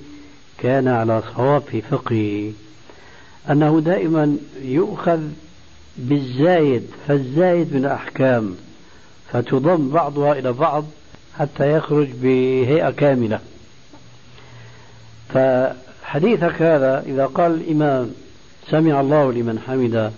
كان 0.59 0.89
على 0.89 1.23
صواب 1.37 1.63
في 1.63 1.83
فقهه 1.83 2.53
أنه 3.51 3.81
دائما 3.81 4.37
يؤخذ 4.63 5.21
بالزايد 6.09 6.87
فالزايد 7.09 7.75
من 7.75 7.85
الأحكام 7.85 8.57
فتضم 9.33 9.89
بعضها 9.91 10.33
إلى 10.33 10.53
بعض 10.53 10.85
حتى 11.39 11.73
يخرج 11.73 12.09
بهيئة 12.23 12.91
كاملة. 12.91 13.41
فحديثك 15.35 16.63
هذا 16.63 17.05
إذا 17.07 17.27
قال 17.27 17.55
الإمام 17.55 18.11
سمع 18.71 19.01
الله 19.01 19.33
لمن 19.33 19.59
حمده 19.67 20.11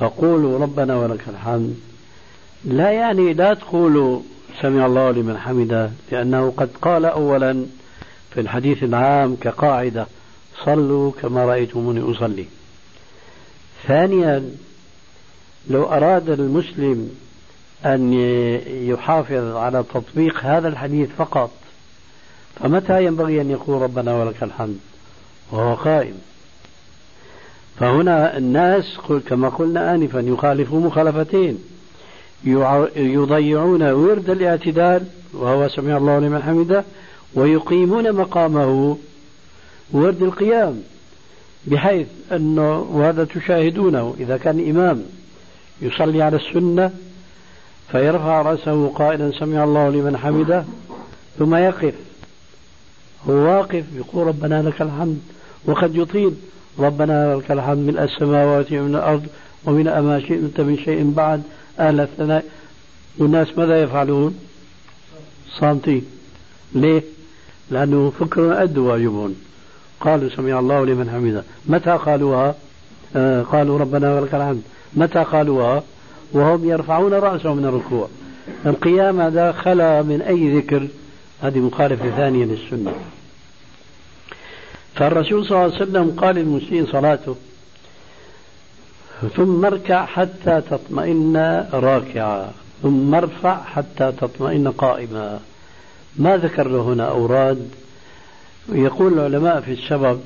فقولوا 0.00 0.58
ربنا 0.58 0.96
ولك 0.96 1.28
الحمد. 1.28 1.76
لا 2.64 2.90
يعني 2.90 3.32
لا 3.32 3.54
تقولوا 3.54 4.20
سمع 4.60 4.86
الله 4.86 5.10
لمن 5.10 5.38
حمده 5.38 5.90
لأنه 6.12 6.52
قد 6.56 6.70
قال 6.82 7.04
أولا 7.04 7.66
في 8.34 8.40
الحديث 8.40 8.82
العام 8.82 9.36
كقاعدة 9.40 10.06
صلوا 10.64 11.12
كما 11.22 11.44
رأيتموني 11.44 12.00
أصلي. 12.00 12.46
ثانيا 13.86 14.50
لو 15.70 15.84
أراد 15.84 16.30
المسلم 16.30 17.10
أن 17.84 18.12
يحافظ 18.66 19.56
على 19.56 19.84
تطبيق 19.94 20.38
هذا 20.40 20.68
الحديث 20.68 21.08
فقط 21.18 21.50
فمتى 22.60 23.04
ينبغي 23.04 23.40
أن 23.40 23.50
يقول 23.50 23.82
ربنا 23.82 24.14
ولك 24.16 24.42
الحمد؟ 24.42 24.78
وهو 25.52 25.74
قائم. 25.74 26.14
فهنا 27.80 28.38
الناس 28.38 28.98
كما 29.28 29.48
قلنا 29.48 29.94
آنفا 29.94 30.18
يخالفوا 30.18 30.80
مخالفتين. 30.80 31.58
يضيعون 32.96 33.82
ورد 33.82 34.30
الاعتدال 34.30 35.04
وهو 35.32 35.68
سمع 35.68 35.96
الله 35.96 36.18
لمن 36.18 36.42
حمده 36.42 36.84
ويقيمون 37.34 38.12
مقامه 38.12 38.96
ورد 39.92 40.22
القيام 40.22 40.82
بحيث 41.66 42.06
أنه 42.32 42.78
وهذا 42.80 43.24
تشاهدونه 43.24 44.14
إذا 44.20 44.36
كان 44.36 44.70
إمام 44.70 45.02
يصلي 45.82 46.22
على 46.22 46.36
السنة 46.36 46.90
فيرفع 47.92 48.42
رأسه 48.42 48.88
قائلا 48.88 49.32
سمع 49.38 49.64
الله 49.64 49.90
لمن 49.90 50.16
حمده 50.16 50.64
ثم 51.38 51.54
يقف. 51.54 51.94
هو 53.28 53.32
واقف 53.32 53.84
يقول 53.96 54.26
ربنا 54.26 54.62
لك 54.62 54.82
الحمد 54.82 55.20
وقد 55.64 55.96
يطيل. 55.96 56.34
ربنا 56.78 57.34
لك 57.36 57.50
الحمد 57.50 57.78
من 57.78 57.98
السماوات 57.98 58.72
ومن 58.72 58.94
الأرض 58.94 59.26
ومن 59.64 59.88
أما 59.88 60.20
شئت 60.20 60.60
من 60.60 60.78
شيء 60.84 61.12
بعد. 61.16 61.42
أهل 61.78 62.00
الثناء. 62.00 62.44
والناس 63.18 63.58
ماذا 63.58 63.82
يفعلون؟ 63.82 64.38
صامتين. 65.58 66.06
ليه؟ 66.74 67.02
لأنه 67.70 68.12
فكر 68.20 68.62
أدوا 68.62 68.92
واجبون 68.92 69.36
قالوا 70.00 70.28
سمع 70.36 70.58
الله 70.58 70.86
لمن 70.86 71.10
حمده. 71.10 71.44
متى 71.66 71.90
قالوها؟ 71.90 72.54
آه 73.16 73.42
قالوا 73.42 73.78
ربنا 73.78 74.14
ولك 74.14 74.34
الحمد. 74.34 74.62
متى 74.94 75.18
قالوها؟ 75.18 75.82
وهم 76.32 76.68
يرفعون 76.68 77.14
رأسهم 77.14 77.56
من 77.56 77.64
الركوع. 77.64 78.08
القيام 78.66 79.20
هذا 79.20 79.52
خلا 79.52 80.02
من 80.02 80.22
أي 80.22 80.58
ذكر؟ 80.58 80.88
هذه 81.42 81.58
مخالفة 81.58 82.10
ثانية 82.10 82.44
للسنة. 82.44 82.94
فالرسول 84.94 85.46
صلى 85.46 85.56
الله 85.56 85.74
عليه 85.74 85.82
وسلم 85.82 86.10
قال 86.10 86.34
للمسيء 86.34 86.86
صلاته 86.86 87.36
ثم 89.36 89.64
اركع 89.64 90.06
حتى 90.06 90.62
تطمئن 90.70 91.66
راكعا 91.72 92.52
ثم 92.82 93.14
ارفع 93.14 93.62
حتى 93.62 94.12
تطمئن 94.12 94.68
قائما. 94.68 95.40
ما 96.16 96.36
ذكر 96.36 96.68
له 96.68 96.80
هنا 96.80 97.08
أوراد؟ 97.08 97.68
يقول 98.68 99.12
العلماء 99.12 99.60
في 99.60 99.72
السبب 99.72 100.20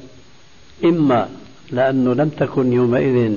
إما 0.84 1.28
لأنه 1.70 2.14
لم 2.14 2.28
تكن 2.28 2.72
يومئذ 2.72 3.32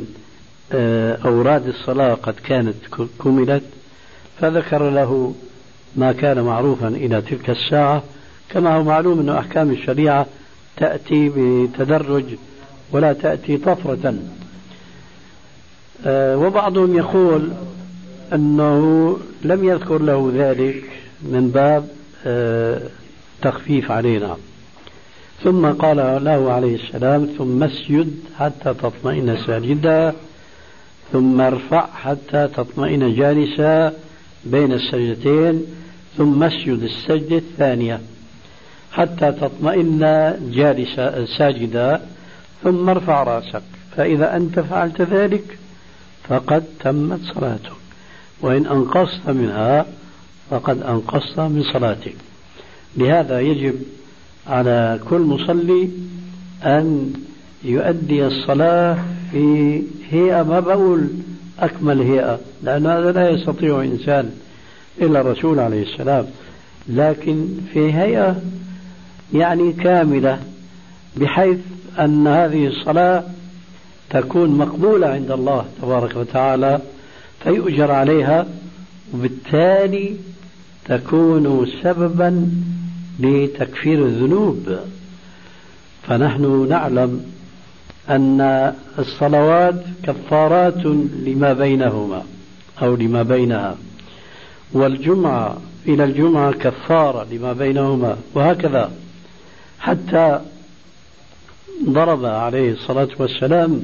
أوراد 1.25 1.67
الصلاة 1.67 2.13
قد 2.13 2.33
كانت 2.33 2.75
كملت 3.23 3.63
فذكر 4.39 4.89
له 4.89 5.33
ما 5.95 6.11
كان 6.11 6.41
معروفا 6.41 6.87
إلى 6.87 7.21
تلك 7.21 7.49
الساعة 7.49 8.03
كما 8.49 8.75
هو 8.75 8.83
معلوم 8.83 9.19
أن 9.19 9.29
أحكام 9.29 9.71
الشريعة 9.71 10.25
تأتي 10.77 11.31
بتدرج 11.35 12.25
ولا 12.91 13.13
تأتي 13.13 13.57
طفرة. 13.57 14.15
آه، 16.05 16.37
وبعضهم 16.37 16.97
يقول 16.97 17.51
أنه 18.33 19.17
لم 19.41 19.63
يذكر 19.63 20.01
له 20.01 20.31
ذلك 20.35 20.83
من 21.21 21.51
باب 21.53 21.87
آه، 22.25 22.81
تخفيف 23.41 23.91
علينا. 23.91 24.37
ثم 25.43 25.65
قال 25.65 25.97
له 26.23 26.51
عليه 26.51 26.75
السلام 26.75 27.29
ثم 27.37 27.63
اسجد 27.63 28.13
حتى 28.39 28.73
تطمئن 28.73 29.37
ساجدا. 29.47 30.13
ثم 31.11 31.41
ارفع 31.41 31.87
حتى 31.93 32.47
تطمئن 32.47 33.15
جالسا 33.15 33.93
بين 34.45 34.71
السجدتين 34.73 35.65
ثم 36.17 36.43
اسجد 36.43 36.83
السجدة 36.83 37.37
الثانية. 37.37 37.99
حتى 38.91 39.31
تطمئن 39.31 39.99
جالسا 40.51 41.25
ساجدا 41.37 42.01
ثم 42.63 42.89
ارفع 42.89 43.23
رأسك. 43.23 43.61
فإذا 43.95 44.35
أنت 44.35 44.59
فعلت 44.59 45.01
ذلك 45.01 45.57
فقد 46.27 46.63
تمت 46.79 47.19
صلاتك. 47.35 47.71
وإن 48.41 48.65
أنقصت 48.65 49.29
منها 49.29 49.85
فقد 50.49 50.81
أنقصت 50.81 51.39
من 51.39 51.63
صلاتك. 51.73 52.15
لهذا 52.97 53.39
يجب 53.39 53.75
على 54.47 54.99
كل 55.09 55.19
مصلي 55.19 55.89
أن 56.63 57.13
يؤدي 57.63 58.25
الصلاة 58.25 58.97
في 59.31 59.81
هيئة 60.09 60.43
ما 60.43 60.59
بقول 60.59 61.07
أكمل 61.59 62.01
هيئة 62.01 62.39
لأن 62.63 62.85
هذا 62.85 63.11
لا 63.11 63.29
يستطيع 63.29 63.81
إنسان 63.81 64.31
إلا 65.01 65.21
الرسول 65.21 65.59
عليه 65.59 65.83
السلام. 65.83 66.25
لكن 66.89 67.47
في 67.73 67.93
هيئة 67.93 68.41
يعني 69.33 69.73
كاملة 69.73 70.39
بحيث 71.17 71.57
أن 71.99 72.27
هذه 72.27 72.67
الصلاة 72.67 73.23
تكون 74.09 74.49
مقبولة 74.49 75.07
عند 75.07 75.31
الله 75.31 75.65
تبارك 75.81 76.15
وتعالى 76.15 76.79
فيؤجر 77.43 77.91
عليها 77.91 78.47
وبالتالي 79.13 80.15
تكون 80.85 81.67
سببا 81.83 82.49
لتكفير 83.19 84.05
الذنوب. 84.05 84.79
فنحن 86.07 86.67
نعلم 86.69 87.25
أن 88.09 88.73
الصلوات 88.99 89.83
كفارات 90.03 90.85
لما 91.25 91.53
بينهما 91.53 92.23
أو 92.81 92.95
لما 92.95 93.23
بينها 93.23 93.77
والجمعة 94.73 95.57
إلى 95.87 96.03
الجمعة 96.03 96.51
كفارة 96.51 97.27
لما 97.31 97.53
بينهما 97.53 98.17
وهكذا. 98.33 98.91
حتى 99.79 100.39
ضرب 101.89 102.25
عليه 102.25 102.71
الصلاة 102.71 103.09
والسلام 103.19 103.83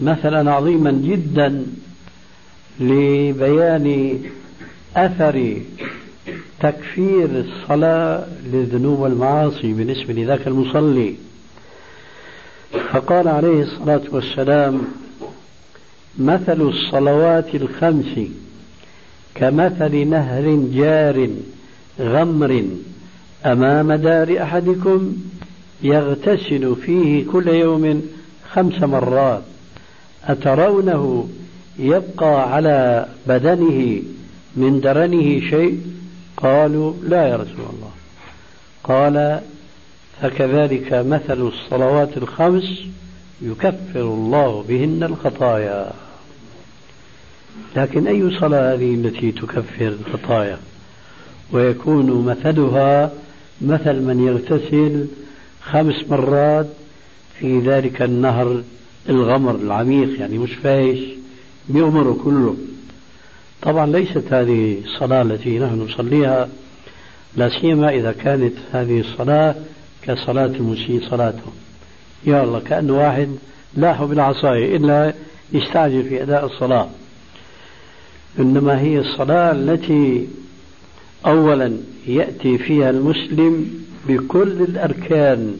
مثلا 0.00 0.52
عظيما 0.52 0.90
جدا 0.90 1.66
لبيان 2.80 4.18
أثر 4.96 5.56
تكفير 6.60 7.28
الصلاة 7.30 8.26
للذنوب 8.52 8.98
والمعاصي 8.98 9.72
بالنسبة 9.72 10.14
لذاك 10.14 10.46
المصلي. 10.46 11.14
فقال 12.72 13.28
عليه 13.28 13.62
الصلاة 13.62 14.02
والسلام 14.10 14.80
مثل 16.18 16.60
الصلوات 16.60 17.54
الخمس 17.54 18.20
كمثل 19.34 20.08
نهر 20.08 20.68
جار 20.72 21.28
غمر. 22.00 22.64
أمام 23.46 23.92
دار 23.92 24.42
أحدكم 24.42 25.16
يغتسل 25.82 26.76
فيه 26.76 27.26
كل 27.32 27.48
يوم 27.48 28.02
خمس 28.52 28.82
مرات. 28.82 29.42
أترونه 30.24 31.28
يبقى 31.78 32.54
على 32.54 33.06
بدنه 33.26 34.02
من 34.56 34.80
درنه 34.80 35.40
شيء؟ 35.50 35.80
قالوا 36.36 36.92
لا 37.02 37.28
يا 37.28 37.36
رسول 37.36 37.54
الله. 37.54 37.90
قال 38.84 39.40
فكذلك 40.22 40.92
مثل 40.92 41.40
الصلوات 41.40 42.16
الخمس 42.16 42.80
يكفر 43.42 44.00
الله 44.00 44.64
بهن 44.68 45.02
الخطايا. 45.02 45.92
لكن 47.76 48.06
أي 48.06 48.38
صلاة 48.40 48.74
هذه 48.74 48.94
التي 48.94 49.32
تكفر 49.32 49.88
الخطايا؟ 49.88 50.58
ويكون 51.52 52.26
مثلها 52.26 53.12
مثل 53.60 54.02
من 54.02 54.26
يغتسل 54.26 55.06
خمس 55.62 56.08
مرات 56.08 56.66
في 57.38 57.60
ذلك 57.60 58.02
النهر 58.02 58.62
الغمر 59.08 59.54
العميق 59.54 60.20
يعني 60.20 60.38
مش 60.38 60.52
فايش 60.52 61.00
بيغمر 61.68 62.16
كله. 62.24 62.56
طبعا 63.62 63.86
ليست 63.86 64.32
هذه 64.32 64.78
الصلاة 64.84 65.22
التي 65.22 65.58
نحن 65.58 65.80
نصليها 65.80 66.48
لا 67.36 67.60
سيما 67.60 67.90
إذا 67.94 68.12
كانت 68.12 68.54
هذه 68.72 69.00
الصلاة 69.00 69.54
كصلاة 70.02 70.46
المسيء 70.46 71.08
صلاته. 71.10 71.52
يا 72.26 72.44
الله 72.44 72.60
كأنه 72.60 72.98
واحد 72.98 73.28
لاح 73.76 74.04
بالعصاية 74.04 74.76
إلا 74.76 75.14
يستعجل 75.52 76.02
في 76.02 76.22
أداء 76.22 76.46
الصلاة. 76.46 76.88
إنما 78.38 78.80
هي 78.80 78.98
الصلاة 78.98 79.52
التي 79.52 80.28
أولا 81.26 81.76
يأتي 82.06 82.58
فيها 82.58 82.90
المسلم 82.90 83.70
بكل 84.08 84.52
الأركان 84.52 85.56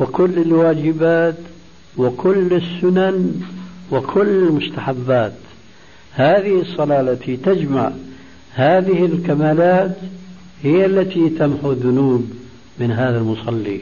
وكل 0.00 0.38
الواجبات 0.38 1.38
وكل 1.96 2.52
السنن 2.52 3.42
وكل 3.90 4.28
المستحبات. 4.28 5.32
هذه 6.12 6.60
الصلاة 6.60 7.00
التي 7.00 7.36
تجمع 7.36 7.92
هذه 8.54 9.04
الكمالات 9.04 9.96
هي 10.62 10.86
التي 10.86 11.28
تمحو 11.28 11.72
الذنوب. 11.72 12.41
من 12.78 12.90
هذا 12.90 13.18
المصلي. 13.18 13.80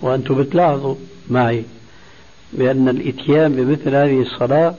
وأنتم 0.00 0.42
بتلاحظوا 0.42 0.94
معي 1.30 1.64
بأن 2.52 2.88
الإتيان 2.88 3.52
بمثل 3.56 3.94
هذه 3.94 4.20
الصلاة 4.22 4.74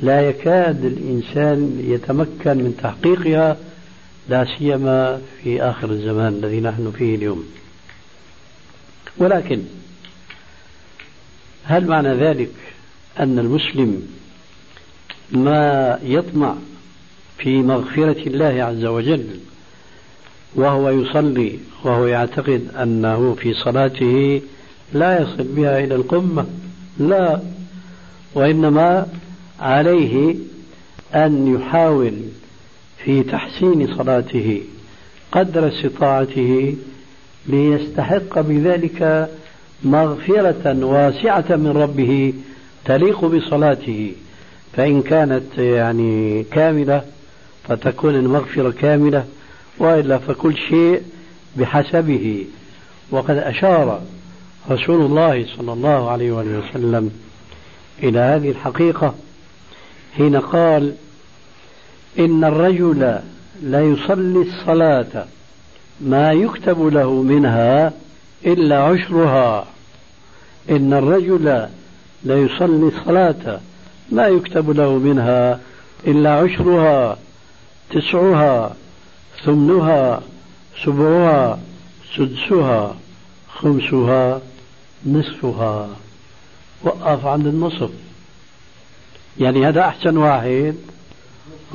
لا 0.00 0.28
يكاد 0.28 0.84
الإنسان 0.84 1.84
يتمكن 1.84 2.56
من 2.56 2.76
تحقيقها 2.82 3.56
لا 4.28 4.46
سيما 4.58 5.20
في 5.42 5.62
آخر 5.62 5.90
الزمان 5.90 6.32
الذي 6.32 6.60
نحن 6.60 6.92
فيه 6.98 7.14
اليوم. 7.14 7.44
ولكن 9.18 9.62
هل 11.64 11.86
معنى 11.86 12.14
ذلك 12.14 12.50
أن 13.20 13.38
المسلم 13.38 14.08
ما 15.30 15.98
يطمع 16.02 16.54
في 17.38 17.62
مغفرة 17.62 18.26
الله 18.26 18.64
عز 18.64 18.84
وجل 18.84 19.26
وهو 20.54 20.90
يصلي 20.90 21.58
وهو 21.84 22.06
يعتقد 22.06 22.68
أنه 22.82 23.34
في 23.34 23.54
صلاته 23.54 24.42
لا 24.92 25.22
يصل 25.22 25.42
بها 25.42 25.84
إلى 25.84 25.94
القمة 25.94 26.46
لا 26.98 27.40
وإنما 28.34 29.06
عليه 29.60 30.34
أن 31.14 31.54
يحاول 31.54 32.14
في 33.04 33.22
تحسين 33.22 33.96
صلاته 33.96 34.62
قدر 35.32 35.68
استطاعته 35.68 36.76
ليستحق 37.46 38.40
بذلك 38.40 39.30
مغفرة 39.84 40.84
واسعة 40.84 41.44
من 41.56 41.72
ربه 41.76 42.34
تليق 42.84 43.24
بصلاته. 43.24 44.12
فإن 44.72 45.02
كانت 45.02 45.58
يعني 45.58 46.42
كاملة 46.42 47.02
فتكون 47.68 48.14
المغفرة 48.14 48.70
كاملة 48.70 49.24
وإلا 49.78 50.18
فكل 50.18 50.56
شيء 50.56 51.02
بحسبه. 51.56 52.46
وقد 53.10 53.36
أشار 53.36 54.02
رسول 54.70 55.00
الله 55.00 55.46
صلى 55.56 55.72
الله 55.72 56.10
عليه 56.10 56.32
وسلم 56.32 57.10
إلى 58.02 58.18
هذه 58.18 58.50
الحقيقة 58.50 59.14
حين 60.16 60.36
قال 60.36 60.94
إن 62.18 62.44
الرجل 62.44 63.20
لا 63.62 63.82
يصلي 63.82 64.42
الصلاة 64.42 65.26
ما 66.00 66.32
يكتب 66.32 66.82
له 66.82 67.22
منها 67.22 67.92
إلا 68.46 68.78
عشرها. 68.78 69.66
إن 70.70 70.92
الرجل 70.92 71.44
لا 72.24 72.38
يصلي 72.38 72.88
الصلاة 72.96 73.60
ما 74.10 74.26
يكتب 74.26 74.70
له 74.70 74.98
منها 74.98 75.60
إلا 76.06 76.30
عشرها 76.30 77.18
تسعها 77.90 78.76
ثمنها 79.44 80.22
سبعها 80.84 81.58
سدسها 82.16 82.96
خمسها 83.48 84.40
نصفها. 85.06 85.88
وقف 86.82 87.26
عند 87.26 87.46
النصف. 87.46 87.90
يعني 89.40 89.66
هذا 89.66 89.80
أحسن 89.80 90.16
واحد 90.16 90.76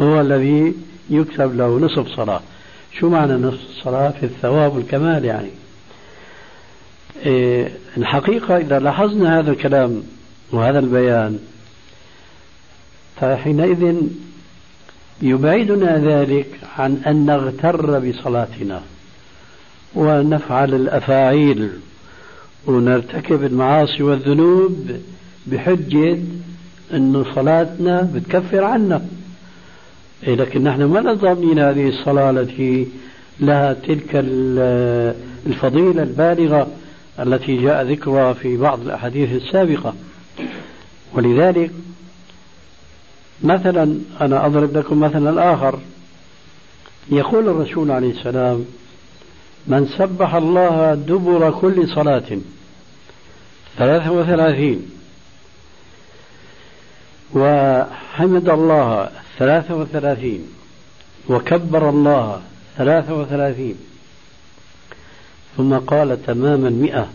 هو 0.02 0.22
الذي 0.22 0.74
يكتب 1.10 1.58
له 1.58 1.80
نصف 1.80 2.08
صلاة. 2.08 2.42
شو 3.00 3.10
معنى 3.10 3.34
نصف 3.34 3.70
الصلاة 3.70 4.10
في 4.10 4.26
الثواب 4.26 4.76
والكمال 4.76 5.26
يعني. 5.26 5.50
إيه 7.26 7.72
الحقيقة 7.98 8.58
إذا 8.58 8.80
لاحظنا 8.80 9.40
هذا 9.40 9.52
الكلام 9.52 10.04
وهذا 10.52 10.80
البيان 10.80 11.40
فحينئذ 13.22 13.96
يبعدنا 15.22 15.98
ذلك 15.98 16.48
عن 16.78 17.02
أن 17.08 17.26
نغتر 17.26 18.00
بصلاتنا 18.00 18.82
ونفعل 19.96 20.74
الأفاعيل 20.74 21.70
ونرتكب 22.66 23.44
المعاصي 23.44 24.04
والذنوب 24.04 24.92
بحجة 25.48 26.18
أن 26.94 27.26
صلاتنا 27.36 28.12
بتكفر 28.14 28.64
عنا. 28.64 29.06
إيه 30.28 30.36
لكن 30.36 30.64
نحن 30.64 30.84
ما 30.84 31.14
ضامنين 31.14 31.60
هذه 31.60 31.88
الصلاة 31.88 32.30
التي 32.30 32.88
لها 33.40 33.74
تلك 33.74 34.10
الفضيلة 35.48 36.04
البالغة 36.04 36.68
التي 37.20 37.58
جاء 37.58 37.84
ذكرها 37.86 38.34
في 38.34 38.58
بعض 38.58 38.82
الأحاديث 38.82 39.32
السابقة. 39.32 39.94
ولذلك 41.14 41.72
مثلا 43.44 44.00
أنا 44.22 44.46
أضرب 44.46 44.78
لكم 44.78 45.00
مثلا 45.00 45.54
آخر 45.54 45.80
يقول 47.10 47.50
الرسول 47.50 47.92
عليه 47.92 48.12
السلام 48.12 48.66
من 49.68 49.88
سبح 49.98 50.36
الله 50.36 50.94
دبر 50.96 51.52
كل 51.52 51.90
صلاة. 51.90 52.40
ثلاثة 53.78 54.12
وثلاثين. 54.12 54.92
وحمد 57.34 58.50
الله 58.50 59.10
ثلاثة 59.40 59.76
وثلاثين. 59.76 60.48
وكبر 61.30 61.90
الله 61.90 62.42
ثلاثة 62.78 63.14
وثلاثين. 63.14 63.76
ثم 65.58 65.78
قال 65.78 66.26
تماما 66.26 66.70
مئة. 66.70 67.10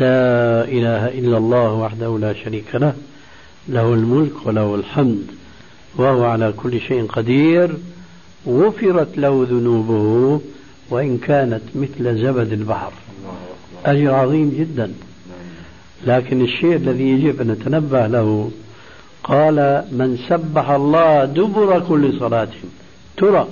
لا 0.00 0.64
إله 0.64 1.08
إلا 1.08 1.38
الله 1.38 1.72
وحده 1.72 2.18
لا 2.18 2.32
شريك 2.32 2.74
له. 2.74 2.94
له 3.70 3.94
الملك 3.94 4.46
وله 4.46 4.74
الحمد 4.74 5.26
وهو 5.96 6.24
على 6.24 6.52
كل 6.56 6.80
شيء 6.80 7.06
قدير. 7.06 7.76
غفرت 8.46 9.18
له 9.18 9.46
ذنوبه 9.50 10.40
وإن 10.90 11.18
كانت 11.18 11.62
مثل 11.74 12.22
زبد 12.22 12.52
البحر. 12.52 12.92
أجر 13.86 14.14
عظيم 14.14 14.56
جدا. 14.58 14.92
لكن 16.06 16.40
الشيء 16.42 16.76
الذي 16.76 17.08
يجب 17.08 17.40
أن 17.40 17.48
نتنبه 17.48 18.06
له 18.06 18.50
قال 19.24 19.84
من 19.92 20.18
سبح 20.28 20.70
الله 20.70 21.24
دبر 21.24 21.80
كل 21.88 22.18
صلاة. 22.18 22.48
ترى 23.16 23.48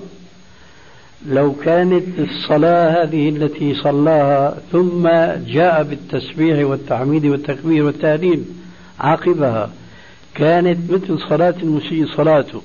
لو 1.27 1.53
كانت 1.53 2.05
الصلاة 2.19 3.03
هذه 3.03 3.29
التي 3.29 3.75
صلاها 3.75 4.59
ثم 4.73 5.09
جاء 5.47 5.83
بالتسبيح 5.83 6.69
والتحميد 6.69 7.27
والتكبير 7.27 7.85
والتهليل 7.85 8.45
عقبها 9.01 9.71
كانت 10.39 10.79
مثل 10.91 11.19
صلاة 11.29 11.55
المسيء 11.63 12.07
صلاته. 12.07 12.63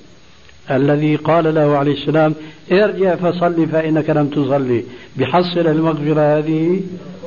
الذي 0.71 1.15
قال 1.15 1.55
له 1.55 1.77
عليه 1.77 1.93
السلام 1.93 2.33
ارجع 2.71 3.15
فصلي 3.15 3.67
فإنك 3.67 4.09
لم 4.09 4.27
تصلي. 4.27 4.83
بحصل 5.17 5.67
المغفرة 5.67 6.37
هذه؟ 6.37 6.81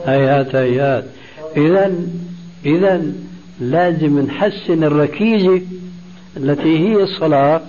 هيهات 0.06 0.54
هيهات. 0.54 1.04
إذا 1.56 1.92
إذا 2.66 3.02
لازم 3.60 4.18
نحسن 4.20 4.84
الركيزة 4.84 5.60
التي 6.36 6.78
هي 6.78 7.02
الصلاة 7.02 7.60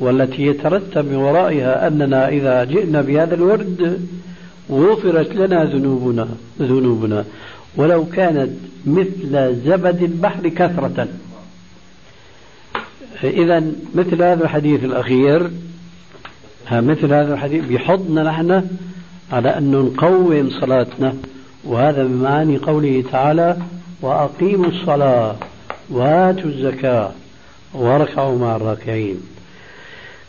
والتي 0.00 0.46
يترتب 0.46 1.04
من 1.04 1.16
ورائها 1.16 1.86
أننا 1.86 2.28
إذا 2.28 2.64
جئنا 2.64 3.00
بهذا 3.00 3.34
الورد 3.34 4.00
غفرت 4.70 5.34
لنا 5.34 5.64
ذنوبنا 5.64 6.28
ذنوبنا. 6.60 7.24
ولو 7.76 8.04
كانت 8.04 8.50
مثل 8.86 9.54
زبد 9.64 10.02
البحر 10.02 10.48
كثرة. 10.48 11.08
إذا 13.24 13.64
مثل 13.94 14.22
هذا 14.22 14.44
الحديث 14.44 14.84
الأخير 14.84 15.50
مثل 16.72 17.12
هذا 17.12 17.34
الحديث 17.34 17.64
بيحضنا 17.64 18.22
نحن 18.22 18.68
على 19.32 19.58
أن 19.58 19.70
نقوم 19.70 20.50
صلاتنا 20.60 21.14
وهذا 21.64 22.04
بمعاني 22.04 22.56
قوله 22.56 23.04
تعالى 23.12 23.56
وأقيموا 24.02 24.66
الصلاة 24.66 25.36
وآتوا 25.90 26.50
الزكاة 26.50 27.10
واركعوا 27.74 28.38
مع 28.38 28.56
الراكعين. 28.56 29.20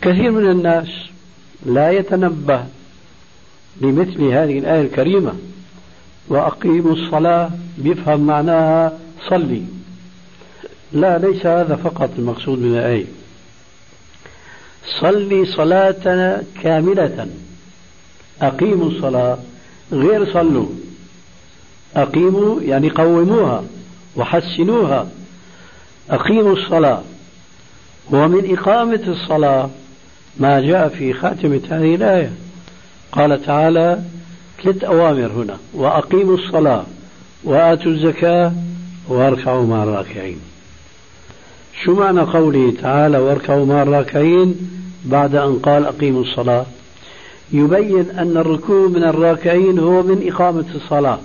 كثير 0.02 0.32
من 0.32 0.50
الناس 0.50 0.88
لا 1.66 1.92
يتنبه 1.92 2.64
لمثل 3.82 4.24
هذه 4.24 4.60
الآية 4.60 4.82
الكريمة 4.82 5.34
وأقيموا 6.28 6.94
الصلاة 6.94 7.50
بيفهم 7.78 8.20
معناها 8.20 9.00
صلي. 9.30 9.64
لا 10.94 11.18
ليس 11.18 11.46
هذا 11.46 11.76
فقط 11.76 12.10
المقصود 12.18 12.60
من 12.60 12.78
الآية 12.78 13.06
صلي 15.02 15.46
صلاة 15.46 16.42
كاملة. 16.64 17.28
أقيموا 18.42 18.90
الصلاة 18.90 19.38
غير 19.92 20.34
صلوا. 20.34 20.70
أقيموا 21.96 22.62
يعني 22.62 22.90
قوموها 22.90 23.64
وحسنوها. 24.16 25.08
أقيموا 26.10 26.54
الصلاة. 26.54 27.04
ومن 28.12 28.58
إقامة 28.58 29.04
الصلاة 29.08 29.70
ما 30.38 30.62
جاء 30.62 30.90
في 30.90 31.14
خاتمة 31.14 31.62
هذه 31.70 31.96
الآية. 31.96 32.32
قال 33.12 33.46
تعالى 33.46 34.04
ثلاث 34.64 34.84
أوامر 34.84 35.32
هنا 35.32 35.58
وأقيموا 35.74 36.38
الصلاة 36.38 36.86
وآتوا 37.44 37.92
الزكاة 37.92 38.54
واركعوا 39.08 39.68
مع 39.68 39.84
الراكعين. 39.84 40.40
شو 41.86 41.94
معنى 41.94 42.22
قوله 42.22 42.74
تعالى 42.82 43.18
واركعوا 43.18 43.66
مع 43.66 43.82
الراكعين 43.82 44.56
بعد 45.06 45.36
أن 45.36 45.60
قال 45.60 45.86
أقيموا 45.86 46.22
الصلاة؟ 46.22 46.66
يبين 47.54 48.10
أن 48.10 48.38
الركوع 48.38 48.88
من 48.88 49.04
الراكعين 49.04 49.80
هو 49.80 50.04
من 50.04 50.28
إقامة 50.28 50.66
الصلاة 50.76 51.20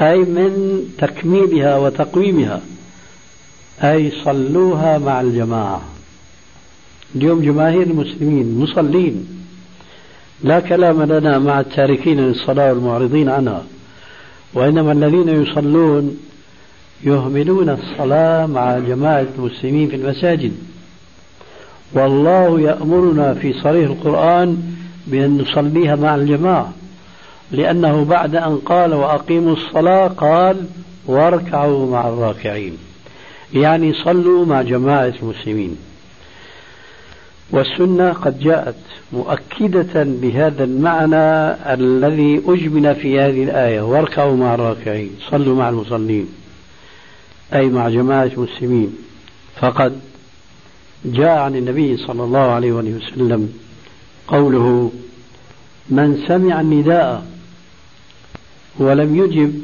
أي 0.00 0.18
من 0.18 0.82
تكميلها 0.98 1.76
وتقويمها 1.76 2.60
أي 3.82 4.12
صلوها 4.24 4.98
مع 4.98 5.20
الجماعة. 5.20 5.82
اليوم 7.14 7.40
جماهير 7.40 7.82
المسلمين 7.82 8.58
مصلين 8.58 9.26
لا 10.44 10.60
كلام 10.60 11.02
لنا 11.02 11.38
مع 11.38 11.60
التاركين 11.60 12.20
للصلاة 12.20 12.72
والمعرضين 12.72 13.28
عنها 13.28 13.64
وإنما 14.54 14.92
الذين 14.92 15.28
يصلون 15.28 16.18
يهملون 17.04 17.68
الصلاة 17.68 18.46
مع 18.46 18.78
جماعة 18.78 19.26
المسلمين 19.38 19.88
في 19.88 19.96
المساجد. 19.96 20.52
والله 21.92 22.60
يأمرنا 22.60 23.34
في 23.34 23.52
صريح 23.52 23.90
القرآن 23.90 24.62
بأن 25.06 25.38
نصليها 25.38 25.96
مع 25.96 26.14
الجماعة 26.14 26.72
لأنه 27.50 28.04
بعد 28.04 28.36
أن 28.36 28.56
قال 28.56 28.94
وأقيموا 28.94 29.52
الصلاة 29.52 30.08
قال 30.08 30.56
واركعوا 31.06 31.90
مع 31.90 32.08
الراكعين. 32.08 32.76
يعني 33.54 33.92
صلوا 33.92 34.46
مع 34.46 34.62
جماعة 34.62 35.12
المسلمين. 35.22 35.76
والسنة 37.50 38.12
قد 38.12 38.40
جاءت 38.40 38.74
مؤكدة 39.12 39.92
بهذا 39.94 40.64
المعنى 40.64 41.52
الذي 41.74 42.42
أجمل 42.46 42.94
في 42.94 43.20
هذه 43.20 43.44
الآية 43.44 43.80
واركعوا 43.80 44.36
مع 44.36 44.54
الراكعين 44.54 45.10
صلوا 45.30 45.56
مع 45.56 45.68
المصلين. 45.68 46.28
أي 47.54 47.68
مع 47.68 47.88
جماعة 47.88 48.24
المسلمين. 48.24 48.96
فقد 49.60 50.00
جاء 51.04 51.38
عن 51.38 51.56
النبي 51.56 51.96
صلى 51.96 52.24
الله 52.24 52.38
عليه 52.38 52.72
وسلم 52.72 53.52
قوله 54.28 54.92
من 55.88 56.24
سمع 56.28 56.60
النداء 56.60 57.26
ولم 58.78 59.16
يجب 59.16 59.62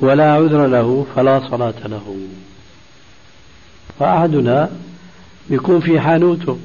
ولا 0.00 0.32
عذر 0.32 0.66
له 0.66 1.06
فلا 1.16 1.50
صلاة 1.50 1.86
له. 1.86 2.16
فأحدنا 3.98 4.70
بيكون 5.50 5.80
في 5.80 6.00
حانوته 6.00 6.58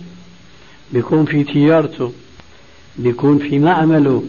بيكون 0.93 1.25
في 1.25 1.43
تجارته 1.43 2.11
بيكون 2.97 3.37
في 3.39 3.59
معمله 3.59 4.23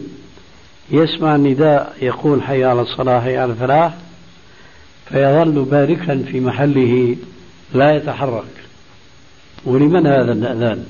يسمع 0.91 1.37
النداء 1.37 1.97
يقول 2.03 2.43
حي 2.43 2.65
على 2.65 2.81
الصلاة 2.81 3.21
حي 3.21 3.37
على 3.37 3.53
الفلاح. 3.53 3.95
فيظل 5.09 5.65
باركا 5.65 6.25
في 6.33 6.41
محله 6.41 7.17
لا 7.75 7.97
يتحرك. 7.97 8.45
ولمن 9.65 10.07
هذا 10.07 10.33
الأذان؟ 10.33 10.85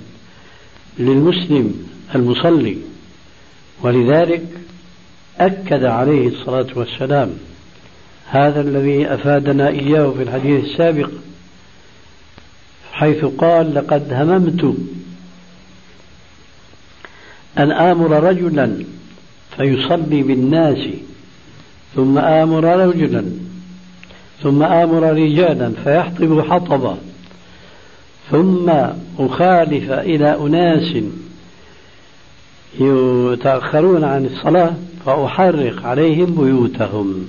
للمسلم 0.99 1.89
المصلي. 2.15 2.77
ولذلك 3.83 4.43
أكد 5.41 5.85
عليه 5.85 6.29
الصلاة 6.29 6.67
والسلام 6.75 7.31
هذا 8.27 8.61
الذي 8.61 9.15
أفادنا 9.15 9.69
إياه 9.69 10.11
في 10.11 10.23
الحديث 10.23 10.65
السابق 10.65 11.11
حيث 12.93 13.25
قال 13.25 13.75
لقد 13.75 14.13
هممت 14.13 14.77
أن 17.59 17.73
آمر 17.73 18.23
رجلا 18.23 18.85
فيصلي 19.57 20.23
بالناس 20.23 20.79
ثم 21.95 22.19
آمر 22.19 22.65
رجلا 22.65 23.25
ثم 24.43 24.63
آمر 24.63 25.13
رجالا 25.13 25.73
فيحطب 25.85 26.41
حطبا. 26.41 26.99
ثم 28.31 28.71
أخالف 29.19 29.91
إلى 29.91 30.37
أناس 30.41 30.97
يتأخرون 32.81 34.05
عن 34.05 34.27
الصلاة 34.27 34.75
فأحرق 35.07 35.87
عليهم 35.87 36.35
بيوتهم. 36.35 37.29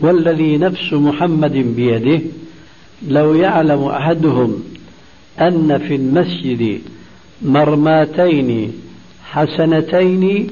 والذي 0.00 0.56
نفس 0.56 0.92
محمد 0.92 1.52
بيده 1.52 2.20
لو 3.08 3.34
يعلم 3.34 3.84
أحدهم 3.84 4.62
أن 5.40 5.78
في 5.88 5.94
المسجد 5.94 6.80
مرماتين 7.42 8.72
حسنتين 9.24 10.50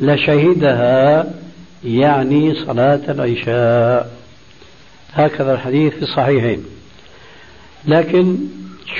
لشهدها 0.00 1.34
يعني 1.84 2.54
صلاة 2.54 3.00
العشاء. 3.08 4.12
هكذا 5.12 5.54
الحديث 5.54 5.94
في 5.94 6.02
الصحيحين. 6.02 6.64
لكن 7.86 8.36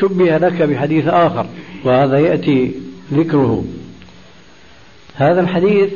شبه 0.01 0.37
لك 0.37 0.63
بحديث 0.63 1.09
آخر 1.09 1.47
وهذا 1.85 2.19
يأتي 2.19 2.75
ذكره. 3.13 3.65
هذا 5.15 5.41
الحديث 5.41 5.91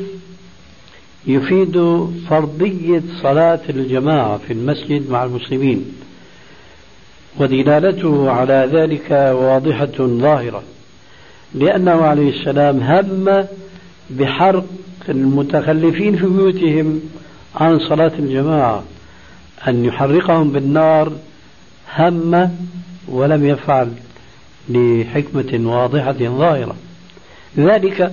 يفيد 1.26 2.06
فرضية 2.30 3.02
صلاة 3.22 3.60
الجماعة 3.68 4.38
في 4.38 4.52
المسجد 4.52 5.10
مع 5.10 5.24
المسلمين 5.24 5.84
ودلالته 7.38 8.30
على 8.30 8.70
ذلك 8.72 9.10
واضحة 9.34 9.92
ظاهرة 10.00 10.62
لأنه 11.54 12.02
عليه 12.02 12.40
السلام 12.40 12.80
هم 12.80 13.46
بحرق 14.10 14.66
المتخلفين 15.08 16.16
في 16.16 16.26
بيوتهم 16.26 17.00
عن 17.56 17.78
صلاة 17.78 18.12
الجماعة 18.18 18.82
أن 19.68 19.84
يحرقهم 19.84 20.50
بالنار 20.50 21.12
هم 21.98 22.50
ولم 23.08 23.46
يفعل 23.46 23.92
لحكمة 24.68 25.70
واضحة 25.70 26.12
ظاهرة. 26.12 26.76
ذلك 27.58 28.12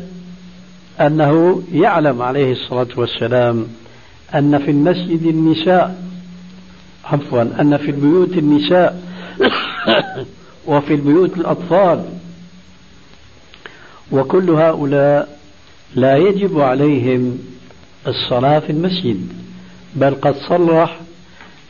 أنه 1.02 1.64
يعلم 1.74 2.22
عليه 2.22 2.52
الصلاة 2.52 2.88
والسلام 2.98 3.68
أن 4.36 4.58
في 4.58 4.72
المسجد 4.72 5.24
النساء 5.24 6.04
عفوا 7.06 7.42
أن 7.42 7.78
في 7.78 7.92
البيوت 7.92 8.38
النساء 8.38 9.04
وفي 10.68 10.94
البيوت 10.94 11.38
الأطفال 11.38 12.06
وكل 14.12 14.50
هؤلاء 14.50 15.33
لا 15.96 16.18
يجب 16.18 16.60
عليهم 16.60 17.40
الصلاة 18.08 18.60
في 18.60 18.70
المسجد 18.70 19.28
بل 19.96 20.16
قد 20.16 20.36
صرح 20.36 21.00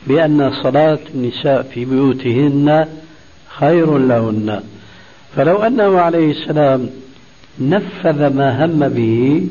بأن 0.06 0.52
صلاة 0.62 0.98
النساء 1.14 1.62
في 1.62 1.84
بيوتهن 1.84 2.86
خير 3.48 3.98
لهن. 3.98 4.60
فلو 5.36 5.56
أنه 5.56 6.00
عليه 6.00 6.30
السلام 6.30 6.90
نفذ 7.60 8.34
ما 8.34 8.64
هم 8.64 8.88
به 8.88 9.48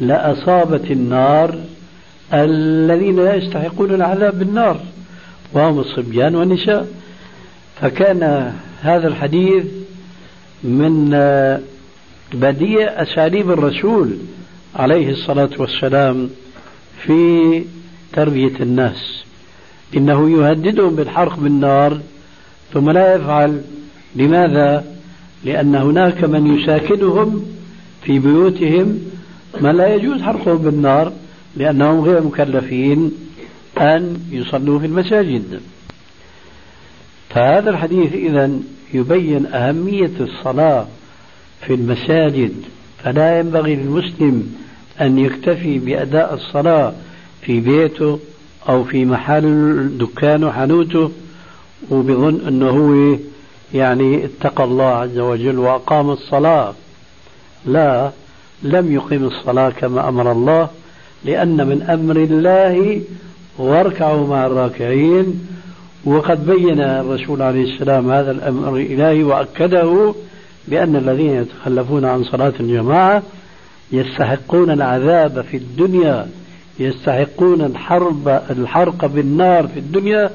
لأصابت 0.00 0.90
النار 0.90 1.58
الذين 2.32 3.16
لا 3.16 3.34
يستحقون 3.34 3.94
العذاب 3.94 4.38
بالنار 4.38 4.80
وهم 5.52 5.78
الصبيان 5.78 6.34
والنساء. 6.34 6.88
فكان 7.80 8.52
هذا 8.82 9.08
الحديث 9.08 9.64
من 10.62 11.14
بديع 12.34 13.02
أساليب 13.02 13.50
الرسول 13.50 14.16
عليه 14.76 15.10
الصلاة 15.10 15.50
والسلام 15.58 16.30
في 17.02 17.62
تربية 18.12 18.56
الناس. 18.60 19.24
إنه 19.96 20.30
يهددهم 20.30 20.96
بالحرق 20.96 21.38
بالنار 21.38 22.00
ثم 22.72 22.90
لا 22.90 23.14
يفعل. 23.14 23.62
لماذا؟ 24.16 24.84
لأن 25.44 25.74
هناك 25.74 26.24
من 26.24 26.58
يساكنهم 26.58 27.46
في 28.02 28.18
بيوتهم 28.18 28.98
ما 29.60 29.72
لا 29.72 29.94
يجوز 29.94 30.22
حرقهم 30.22 30.58
بالنار 30.58 31.12
لأنهم 31.56 32.00
غير 32.00 32.22
مكلفين 32.22 33.12
أن 33.78 34.20
يصلوا 34.30 34.78
في 34.78 34.86
المساجد. 34.86 35.60
فهذا 37.30 37.70
الحديث 37.70 38.12
إذا 38.12 38.50
يبين 38.94 39.46
أهمية 39.46 40.10
الصلاة 40.20 40.86
في 41.66 41.74
المساجد 41.74 42.52
فلا 43.04 43.38
ينبغي 43.38 43.76
للمسلم 43.76 44.54
أن 45.00 45.18
يكتفي 45.18 45.78
بأداء 45.78 46.34
الصلاة 46.34 46.92
في 47.42 47.60
بيته 47.60 48.18
أو 48.68 48.84
في 48.84 49.04
محل 49.04 49.88
دكانه 49.98 50.50
حانوته 50.50 51.10
وبظن 51.90 52.40
أنه 52.48 52.68
هو 52.68 53.16
يعني 53.74 54.24
اتقى 54.24 54.64
الله 54.64 54.84
عز 54.84 55.18
وجل 55.18 55.58
وأقام 55.58 56.10
الصلاة. 56.10 56.74
لا 57.66 58.10
لم 58.62 58.92
يقيم 58.92 59.24
الصلاة 59.24 59.70
كما 59.70 60.08
أمر 60.08 60.32
الله 60.32 60.68
لأن 61.24 61.66
من 61.66 61.82
أمر 61.82 62.16
الله 62.16 63.02
واركعوا 63.58 64.26
مع 64.26 64.46
الراكعين 64.46 65.46
وقد 66.04 66.46
بين 66.46 66.80
الرسول 66.80 67.42
عليه 67.42 67.74
السلام 67.74 68.10
هذا 68.10 68.30
الأمر 68.30 68.76
الإلهي 68.76 69.24
وأكده 69.24 70.14
بأن 70.70 70.96
الذين 70.96 71.30
يتخلفون 71.30 72.04
عن 72.04 72.24
صلاة 72.24 72.52
الجماعة 72.60 73.22
يستحقون 73.92 74.70
العذاب 74.70 75.44
في 75.50 75.56
الدنيا 75.56 76.28
يستحقون 76.78 77.60
الحرب 77.60 78.28
الحرق 78.28 79.06
بالنار 79.06 79.68
في 79.68 79.78
الدنيا 79.78 80.30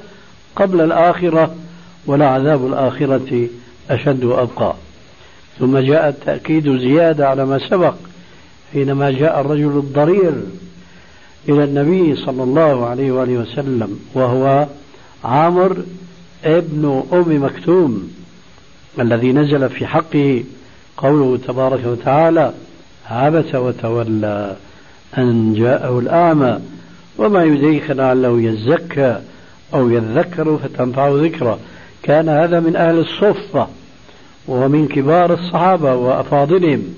قبل 0.55 0.81
الآخرة 0.81 1.55
ولعذاب 2.05 2.67
الآخرة 2.67 3.47
أشد 3.89 4.23
وأبقى. 4.23 4.73
ثم 5.59 5.77
جاء 5.77 6.09
التأكيد 6.09 6.77
زيادة 6.77 7.29
على 7.29 7.45
ما 7.45 7.59
سبق 7.69 7.93
حينما 8.73 9.11
جاء 9.11 9.41
الرجل 9.41 9.77
الضرير 9.77 10.33
إلى 11.49 11.63
النبي 11.63 12.15
صلى 12.15 12.43
الله 12.43 12.85
عليه 12.85 13.11
وآله 13.11 13.33
وسلم 13.33 13.99
وهو 14.13 14.67
عامر 15.23 15.77
ابن 16.45 17.03
أم 17.13 17.43
مكتوم. 17.45 18.13
الذي 18.99 19.31
نزل 19.31 19.69
في 19.69 19.87
حقه 19.87 20.43
قوله 20.97 21.37
تبارك 21.47 21.85
وتعالى 21.85 22.53
عبس 23.09 23.55
وتولى 23.55 24.55
أن 25.17 25.53
جاءه 25.53 25.99
الأعمى 25.99 26.59
وما 27.17 27.43
يدريك 27.43 27.91
لعله 27.91 28.41
يزكى 28.41 29.19
أو 29.73 29.89
يذكر 29.89 30.57
فتنفعه 30.57 31.11
ذكرى 31.15 31.57
كان 32.03 32.29
هذا 32.29 32.59
من 32.59 32.75
أهل 32.75 32.99
الصفة 32.99 33.67
ومن 34.47 34.87
كبار 34.87 35.33
الصحابة 35.33 35.95
وأفاضلهم. 35.95 36.95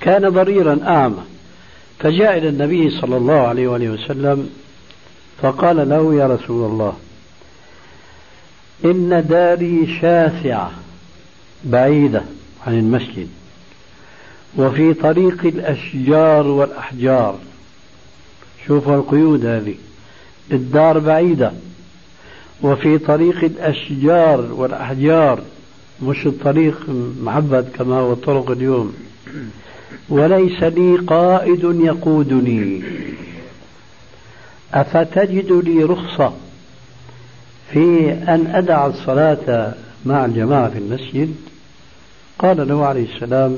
كان 0.00 0.28
ضريرا 0.28 0.78
أعمى 0.86 1.22
فجاء 1.98 2.38
إلى 2.38 2.48
النبي 2.48 2.90
صلى 2.90 3.16
الله 3.16 3.34
عليه 3.34 3.68
وآله 3.68 3.90
وسلم 3.90 4.50
فقال 5.42 5.88
له 5.88 6.14
يا 6.14 6.26
رسول 6.26 6.70
الله 6.70 6.92
إن 8.84 9.26
داري 9.28 9.98
شاسعة 10.00 10.70
بعيدة 11.64 12.22
عن 12.66 12.78
المسجد 12.78 13.28
وفي 14.56 14.94
طريق 14.94 15.44
الأشجار 15.44 16.46
والأحجار. 16.46 17.38
شوفوا 18.66 18.96
القيود 18.96 19.46
هذه 19.46 19.74
الدار 20.52 20.98
بعيدة 20.98 21.52
وفي 22.62 22.98
طريق 22.98 23.44
الأشجار 23.44 24.52
والأحجار 24.52 25.40
مش 26.02 26.26
الطريق 26.26 26.80
معبد 27.22 27.68
كما 27.74 27.94
هو 27.96 28.12
الطرق 28.12 28.50
اليوم. 28.50 28.94
وليس 30.08 30.62
لي 30.62 30.96
قائد 30.96 31.64
يقودني. 31.64 32.82
أفتجد 34.74 35.52
لي 35.52 35.84
رخصة 35.84 36.32
في 37.72 38.12
أن 38.12 38.46
أدع 38.46 38.86
الصلاة 38.86 39.74
مع 40.06 40.24
الجماعة 40.24 40.68
في 40.68 40.78
المسجد. 40.78 41.34
قال 42.38 42.68
له 42.68 42.86
عليه 42.86 43.14
السلام 43.14 43.56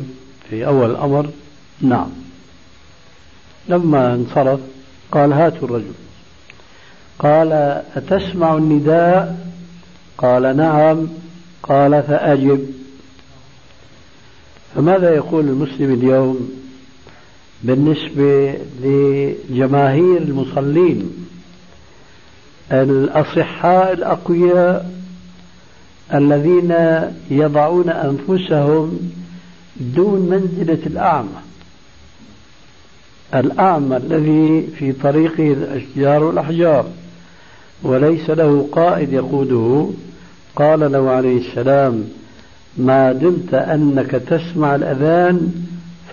في 0.51 0.67
أول 0.67 0.91
الأمر 0.91 1.27
نعم. 1.81 2.11
لما 3.69 4.15
انصرف 4.15 4.61
قال 5.13 5.33
هاتوا 5.33 5.69
الرجل. 5.69 5.93
قال 7.19 7.53
أتسمع 7.97 8.57
النداء؟ 8.57 9.47
قال 10.19 10.57
نعم. 10.57 11.09
قال 11.63 12.03
فأجب. 12.03 12.67
فماذا 14.75 15.15
يقول 15.15 15.45
المسلم 15.49 15.93
اليوم 15.93 16.51
بالنسبة 17.63 18.59
لجماهير 18.83 20.19
المصلين؟ 20.19 21.24
الأصحاء 22.73 23.93
الأقوياء 23.93 24.91
الذين 26.15 26.75
يضعون 27.31 27.89
أنفسهم 27.89 28.99
دون 29.77 30.21
منزلة 30.21 30.87
الأعمى. 30.87 31.41
الأعمى 33.35 33.97
الذي 33.97 34.67
في 34.79 34.93
طريقه 34.93 35.53
الأشجار 35.53 36.25
والأحجار 36.25 36.87
وليس 37.83 38.31
له 38.31 38.69
قائد 38.73 39.13
يقوده. 39.13 39.89
قال 40.57 40.93
له 40.93 41.11
عليه 41.11 41.49
السلام 41.49 42.05
ما 42.77 43.13
دمت 43.13 43.55
أنك 43.55 44.11
تسمع 44.11 44.75
الأذان 44.75 45.55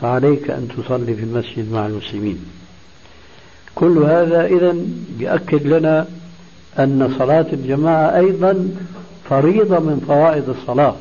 فعليك 0.01 0.49
أن 0.49 0.67
تصلي 0.77 1.13
في 1.13 1.23
المسجد 1.23 1.71
مع 1.71 1.85
المسلمين. 1.85 2.45
كل 3.75 3.97
هذا 3.97 4.45
إذا 4.45 4.75
يؤكد 5.19 5.67
لنا 5.67 6.07
أن 6.79 7.15
صلاة 7.19 7.45
الجماعة 7.53 8.17
أيضا 8.17 8.69
فريضة 9.29 9.79
من 9.79 10.03
فرائض 10.07 10.49
الصلاة. 10.49 10.95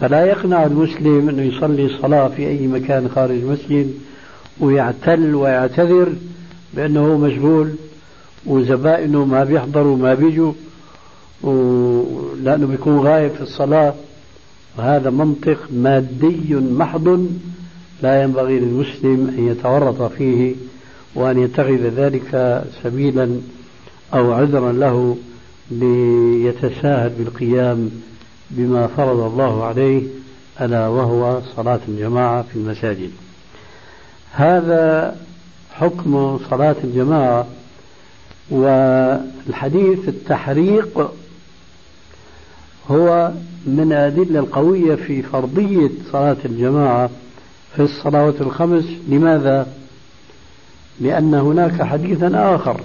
فلا 0.00 0.24
يقنع 0.24 0.64
المسلم 0.64 1.28
أنه 1.28 1.42
يصلي 1.42 1.88
صلاة 2.02 2.28
في 2.28 2.48
أي 2.48 2.66
مكان 2.66 3.08
خارج 3.14 3.36
المسجد 3.36 3.94
ويعتل 4.60 5.34
ويعتذر 5.34 6.12
بأنه 6.74 7.18
مشغول 7.18 7.74
وزبائنه 8.46 9.24
ما 9.24 9.44
بيحضروا 9.44 9.96
ما 9.96 10.14
بيجوا 10.14 10.52
لأنه 12.42 12.66
بيكون 12.66 12.98
غايب 12.98 13.30
في 13.30 13.40
الصلاة. 13.40 13.94
وهذا 14.78 15.10
منطق 15.10 15.58
مادي 15.72 16.54
محض 16.54 17.28
لا 18.02 18.22
ينبغي 18.22 18.58
للمسلم 18.58 19.34
أن 19.38 19.48
يتورط 19.48 20.02
فيه 20.02 20.54
وأن 21.14 21.38
يتخذ 21.38 21.88
ذلك 21.96 22.62
سبيلا 22.82 23.40
أو 24.14 24.32
عذرا 24.32 24.72
له 24.72 25.16
ليتساهل 25.70 27.08
بالقيام 27.08 27.90
بما 28.50 28.86
فرض 28.86 29.20
الله 29.20 29.64
عليه 29.64 30.02
ألا 30.60 30.88
وهو 30.88 31.40
صلاة 31.56 31.80
الجماعة 31.88 32.42
في 32.42 32.56
المساجد 32.56 33.10
هذا 34.32 35.16
حكم 35.74 36.38
صلاة 36.50 36.76
الجماعة 36.84 37.46
والحديث 38.50 40.08
التحريق 40.08 41.10
هو 42.90 43.32
من 43.66 43.92
الأدلة 43.92 44.40
القوية 44.40 44.94
في 44.94 45.22
فرضية 45.22 45.90
صلاة 46.12 46.36
الجماعة 46.44 47.10
في 47.76 47.82
الصلوات 47.82 48.40
الخمس 48.40 48.84
لماذا؟ 49.08 49.66
لأن 51.00 51.34
هناك 51.34 51.82
حديثا 51.82 52.54
آخر 52.54 52.80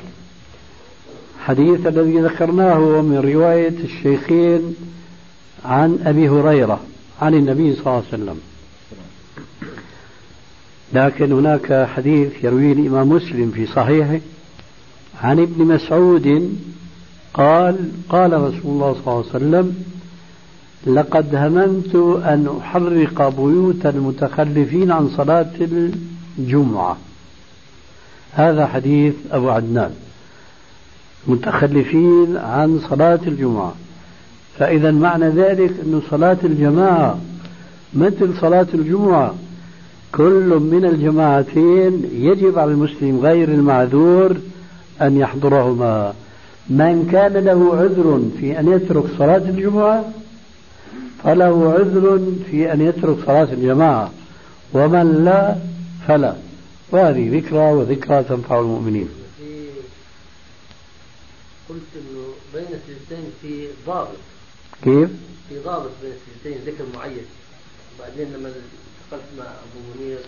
حديث 1.45 1.87
الذي 1.87 2.19
ذكرناه 2.19 3.01
من 3.01 3.31
رواية 3.33 3.75
الشيخين 3.83 4.75
عن 5.65 5.99
أبي 6.05 6.29
هريرة 6.29 6.79
عن 7.21 7.33
النبي 7.33 7.73
صلى 7.73 7.81
الله 7.81 7.91
عليه 7.91 8.07
وسلم. 8.07 8.39
لكن 10.93 11.31
هناك 11.31 11.87
حديث 11.95 12.43
يرويه 12.43 12.73
الإمام 12.73 13.09
مسلم 13.09 13.51
في 13.55 13.65
صحيحه 13.65 14.19
عن 15.21 15.39
ابن 15.39 15.65
مسعود 15.65 16.57
قال 17.33 17.91
قال 18.09 18.33
رسول 18.33 18.61
الله 18.65 18.93
صلى 18.93 19.07
الله 19.07 19.25
عليه 19.33 19.35
وسلم 19.35 19.83
لقد 20.87 21.35
هممت 21.35 21.95
أن 22.25 22.57
أحرق 22.61 23.29
بيوت 23.29 23.85
المتخلفين 23.85 24.91
عن 24.91 25.09
صلاة 25.09 25.51
الجمعة. 26.39 26.97
هذا 28.31 28.67
حديث 28.67 29.13
أبو 29.31 29.49
عدنان. 29.49 29.93
متخلفين 31.27 32.37
عن 32.37 32.79
صلاة 32.89 33.19
الجمعة. 33.27 33.73
فإذا 34.57 34.91
معنى 34.91 35.29
ذلك 35.29 35.71
أن 35.85 36.01
صلاة 36.09 36.37
الجماعة 36.43 37.17
مثل 37.93 38.37
صلاة 38.41 38.67
الجمعة 38.73 39.35
كل 40.11 40.59
من 40.71 40.85
الجماعتين 40.85 42.05
يجب 42.13 42.59
على 42.59 42.71
المسلم 42.71 43.19
غير 43.19 43.49
المعذور 43.49 44.35
أن 45.01 45.17
يحضرهما. 45.17 46.13
من 46.69 47.09
كان 47.11 47.33
له 47.33 47.75
عذر 47.75 48.21
في 48.39 48.59
أن 48.59 48.67
يترك 48.67 49.03
صلاة 49.17 49.37
الجمعة 49.49 50.05
فله 51.23 51.73
عذر 51.73 52.19
في 52.51 52.73
أن 52.73 52.81
يترك 52.81 53.17
صلاة 53.25 53.47
الجماعة. 53.53 54.11
ومن 54.73 55.23
لا 55.25 55.55
فلا. 56.07 56.33
وهذه 56.91 57.37
ذكرى 57.37 57.73
وذكرى 57.73 58.23
تنفع 58.23 58.59
المؤمنين. 58.59 59.07
قلت 61.73 61.91
إنه 61.95 62.23
بين 62.53 62.79
السجدتين 62.79 63.31
في 63.41 63.67
ضابط. 63.87 64.17
كيف؟ 64.83 65.09
في 65.49 65.59
ضابط 65.65 65.91
بين 66.01 66.11
السجدتين 66.11 66.73
ذكر 66.73 66.83
معين. 66.97 67.25
بعدين 67.99 68.33
لما 68.33 68.47
التقيت 68.47 69.29
مع 69.37 69.43
أبو 69.43 69.79
منير 69.95 70.19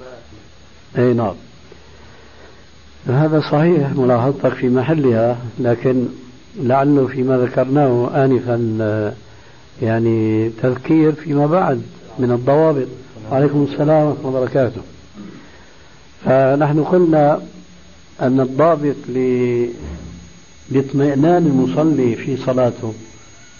ما 0.00 1.02
أي 1.02 1.12
نعم. 1.12 1.34
هذا 3.06 3.40
صحيح 3.40 3.90
ملاحظتك 3.90 4.54
في 4.54 4.68
محلها 4.68 5.38
لكن 5.58 6.06
لعله 6.56 7.06
فيما 7.06 7.38
ذكرناه 7.38 8.24
آنفا 8.24 9.14
يعني 9.82 10.50
تذكير 10.62 11.12
فيما 11.12 11.46
بعد 11.46 11.82
من 12.18 12.30
الضوابط. 12.32 12.88
وعليكم 13.30 13.68
السلام 13.72 14.06
ورحمة 14.06 14.28
الله 14.28 14.40
وبركاته. 14.40 14.82
فنحن 16.24 16.84
قلنا 16.84 17.42
أن 18.20 18.40
الضابط 18.40 18.96
لاطمئنان 20.70 21.46
المصلي 21.46 22.16
في 22.16 22.36
صلاته. 22.36 22.94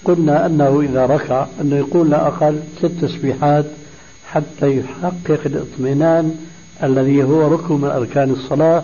قلنا 0.05 0.47
أنه 0.47 0.81
إذا 0.81 1.07
ركع 1.07 1.47
أنه 1.61 1.77
يقول 1.77 2.11
لا 2.11 2.27
أقل 2.27 2.61
ست 2.79 2.87
تسبيحات 2.87 3.65
حتى 4.27 4.77
يحقق 4.77 5.41
الاطمئنان 5.47 6.35
الذي 6.83 7.23
هو 7.23 7.55
ركن 7.55 7.75
من 7.75 7.89
أركان 7.89 8.31
الصلاة 8.31 8.83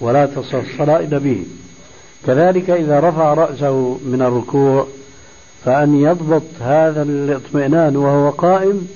ولا 0.00 0.26
تصل 0.26 0.58
الصلاة 0.58 1.00
إلا 1.00 1.18
به. 1.18 1.44
كذلك 2.26 2.70
إذا 2.70 3.00
رفع 3.00 3.34
رأسه 3.34 3.98
من 4.06 4.22
الركوع 4.22 4.86
فأن 5.64 5.94
يضبط 5.94 6.42
هذا 6.60 7.02
الاطمئنان 7.02 7.96
وهو 7.96 8.30
قائم 8.30 8.88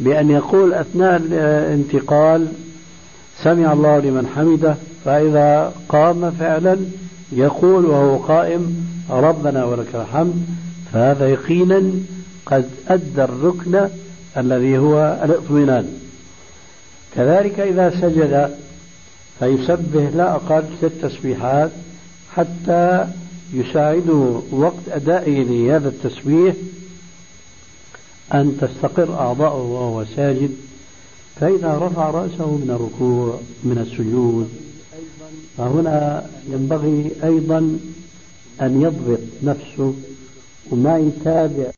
بأن 0.00 0.30
يقول 0.30 0.74
أثناء 0.74 1.16
الانتقال 1.16 2.48
سمع 3.42 3.72
الله 3.72 3.98
لمن 3.98 4.26
حمده 4.36 4.76
فإذا 5.04 5.72
قام 5.88 6.30
فعلا 6.30 6.76
يقول 7.32 7.84
وهو 7.84 8.16
قائم 8.16 8.86
ربنا 9.10 9.64
ولك 9.64 9.94
الحمد. 9.94 10.46
فهذا 10.92 11.28
يقينا 11.28 11.92
قد 12.46 12.70
أدى 12.88 13.24
الركن 13.24 13.88
الذي 14.36 14.78
هو 14.78 15.20
الإطمئنان. 15.24 15.88
كذلك 17.14 17.60
إذا 17.60 17.90
سجد 17.90 18.50
فيسبه 19.38 20.10
لا 20.10 20.34
أقل 20.34 20.64
ست 20.78 20.92
تسبيحات 21.02 21.70
حتى 22.34 23.06
يساعده 23.52 24.40
وقت 24.50 24.88
أدائه 24.88 25.42
لهذا 25.42 25.88
التسبيح 25.88 26.54
أن 28.34 28.56
تستقر 28.60 29.14
أعضاؤه 29.14 29.62
وهو 29.62 30.04
ساجد. 30.16 30.50
فإذا 31.40 31.78
رفع 31.82 32.10
رأسه 32.10 32.46
من 32.46 32.70
الركوع 32.70 33.40
من 33.64 33.78
السجود 33.78 34.50
فهنا 35.58 36.26
ينبغي 36.50 37.10
أيضا 37.24 37.58
أن 38.60 38.82
يضبط 38.82 39.20
نفسه 39.42 39.94
وما 40.70 40.98
يتابع 40.98 41.66